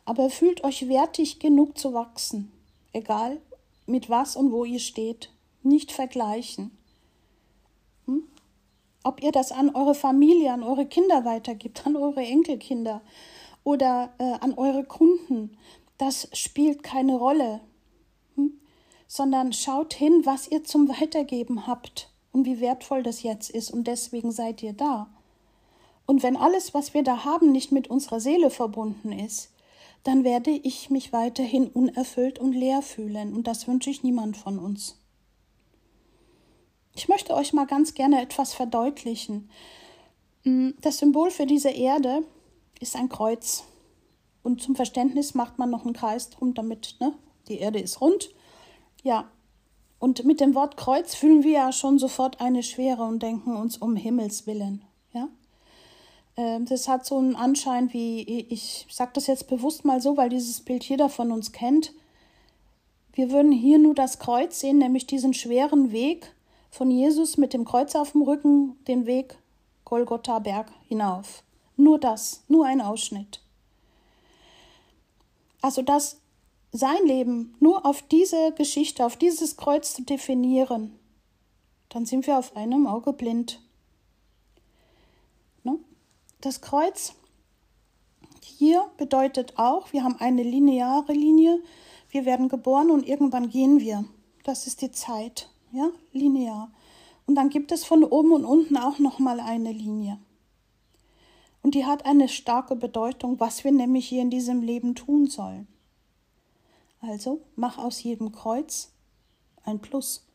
[0.06, 2.52] Aber fühlt euch wertig genug zu wachsen,
[2.94, 3.42] egal
[3.86, 5.32] mit was und wo ihr steht.
[5.64, 6.72] Nicht vergleichen.
[8.06, 8.24] Hm?
[9.04, 13.02] Ob ihr das an eure Familie, an eure Kinder weitergibt, an eure Enkelkinder
[13.64, 15.58] oder äh, an eure Kunden,
[15.98, 17.62] das spielt keine Rolle.
[18.36, 18.60] Hm?
[19.08, 23.86] Sondern schaut hin, was ihr zum Weitergeben habt und wie wertvoll das jetzt ist und
[23.86, 25.08] deswegen seid ihr da.
[26.06, 29.50] Und wenn alles, was wir da haben, nicht mit unserer Seele verbunden ist,
[30.06, 33.34] dann werde ich mich weiterhin unerfüllt und leer fühlen.
[33.34, 35.02] Und das wünsche ich niemand von uns.
[36.94, 39.50] Ich möchte euch mal ganz gerne etwas verdeutlichen.
[40.44, 42.24] Mm, das Symbol für diese Erde
[42.80, 43.64] ist ein Kreuz.
[44.44, 47.16] Und zum Verständnis macht man noch einen Kreis drum, damit ne,
[47.48, 48.30] die Erde ist rund.
[49.02, 49.32] Ja,
[49.98, 53.80] und mit dem Wort Kreuz fühlen wir ja schon sofort eine Schwere und denken uns
[53.80, 54.86] um Himmels willen.
[56.38, 60.30] Ähm, das hat so einen Anschein wie, ich sage das jetzt bewusst mal so, weil
[60.30, 61.94] dieses Bild jeder von uns kennt.
[63.14, 66.34] Wir würden hier nur das Kreuz sehen, nämlich diesen schweren Weg
[66.70, 69.38] von Jesus mit dem Kreuz auf dem Rücken, den Weg
[69.86, 71.44] Golgotha Berg hinauf.
[71.78, 73.42] Nur das, nur ein Ausschnitt.
[75.62, 76.20] Also das
[76.72, 81.00] sein Leben nur auf diese Geschichte, auf dieses Kreuz zu definieren,
[81.90, 83.62] dann sind wir auf einem Auge blind.
[86.46, 87.16] Das Kreuz
[88.44, 91.60] hier bedeutet auch, wir haben eine lineare Linie,
[92.12, 94.06] wir werden geboren und irgendwann gehen wir.
[94.44, 96.72] Das ist die Zeit, ja, linear.
[97.26, 100.20] Und dann gibt es von oben und unten auch noch mal eine Linie.
[101.64, 105.68] Und die hat eine starke Bedeutung, was wir nämlich hier in diesem Leben tun sollen.
[107.02, 108.92] Also mach aus jedem Kreuz
[109.64, 110.28] ein Plus.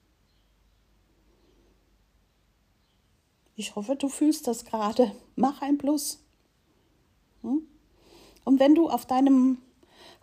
[3.60, 5.14] Ich hoffe, du fühlst das gerade.
[5.36, 6.24] Mach ein Plus.
[7.42, 7.60] Hm?
[8.42, 9.58] Und wenn du auf deinem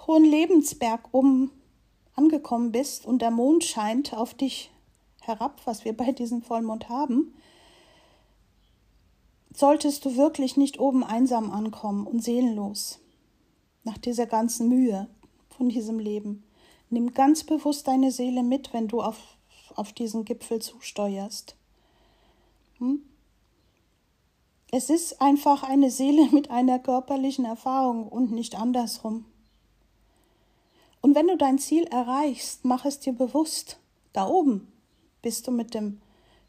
[0.07, 1.51] hohen Lebensberg oben
[2.15, 4.71] angekommen bist und der Mond scheint auf dich
[5.21, 7.35] herab, was wir bei diesem Vollmond haben,
[9.53, 12.97] solltest du wirklich nicht oben einsam ankommen und seelenlos
[13.83, 15.07] nach dieser ganzen Mühe,
[15.49, 16.43] von diesem Leben.
[16.89, 19.38] Nimm ganz bewusst deine Seele mit, wenn du auf,
[19.75, 21.55] auf diesen Gipfel zusteuerst.
[22.79, 23.03] Hm?
[24.72, 29.26] Es ist einfach eine Seele mit einer körperlichen Erfahrung und nicht andersrum.
[31.01, 33.80] Und wenn du dein Ziel erreichst, mach es dir bewusst.
[34.13, 34.72] Da oben
[35.22, 36.01] bist du mit dem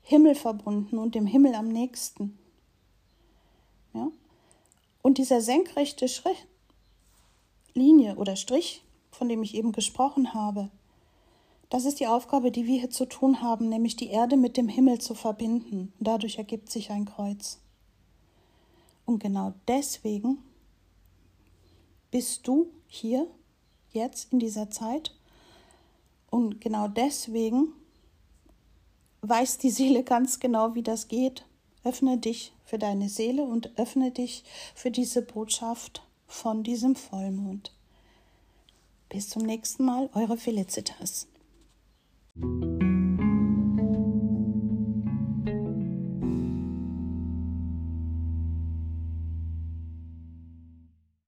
[0.02, 2.38] Himmel verbunden und dem Himmel am nächsten.
[3.92, 4.10] Ja?
[5.02, 6.46] Und dieser senkrechte Schritt,
[7.74, 10.70] Linie oder Strich, von dem ich eben gesprochen habe.
[11.70, 14.68] Das ist die Aufgabe, die wir hier zu tun haben, nämlich die Erde mit dem
[14.68, 15.92] Himmel zu verbinden.
[16.00, 17.58] Dadurch ergibt sich ein Kreuz.
[19.08, 20.36] Und genau deswegen
[22.10, 23.26] bist du hier,
[23.90, 25.16] jetzt in dieser Zeit.
[26.28, 27.68] Und genau deswegen
[29.22, 31.46] weiß die Seele ganz genau, wie das geht.
[31.84, 34.44] Öffne dich für deine Seele und öffne dich
[34.74, 37.72] für diese Botschaft von diesem Vollmond.
[39.08, 41.28] Bis zum nächsten Mal, eure Felicitas.